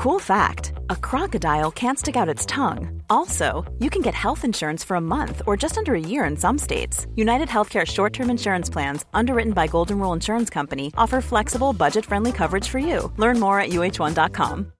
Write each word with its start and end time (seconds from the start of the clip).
Cool 0.00 0.18
fact 0.18 0.72
a 0.88 0.96
crocodile 0.96 1.70
can't 1.70 1.98
stick 1.98 2.16
out 2.16 2.26
its 2.26 2.46
tongue. 2.46 3.02
Also, 3.10 3.70
you 3.80 3.90
can 3.90 4.00
get 4.00 4.14
health 4.14 4.46
insurance 4.46 4.82
for 4.82 4.94
a 4.94 5.00
month 5.00 5.42
or 5.46 5.58
just 5.58 5.76
under 5.76 5.94
a 5.94 6.00
year 6.00 6.24
in 6.24 6.38
some 6.38 6.56
states. 6.56 7.06
United 7.16 7.48
Healthcare 7.48 7.86
short 7.86 8.14
term 8.14 8.30
insurance 8.30 8.70
plans, 8.70 9.04
underwritten 9.12 9.52
by 9.52 9.66
Golden 9.66 9.98
Rule 9.98 10.14
Insurance 10.14 10.48
Company, 10.48 10.90
offer 10.96 11.20
flexible, 11.20 11.74
budget 11.74 12.06
friendly 12.06 12.32
coverage 12.32 12.66
for 12.66 12.78
you. 12.78 13.12
Learn 13.18 13.38
more 13.38 13.60
at 13.60 13.72
uhone.com. 13.72 14.72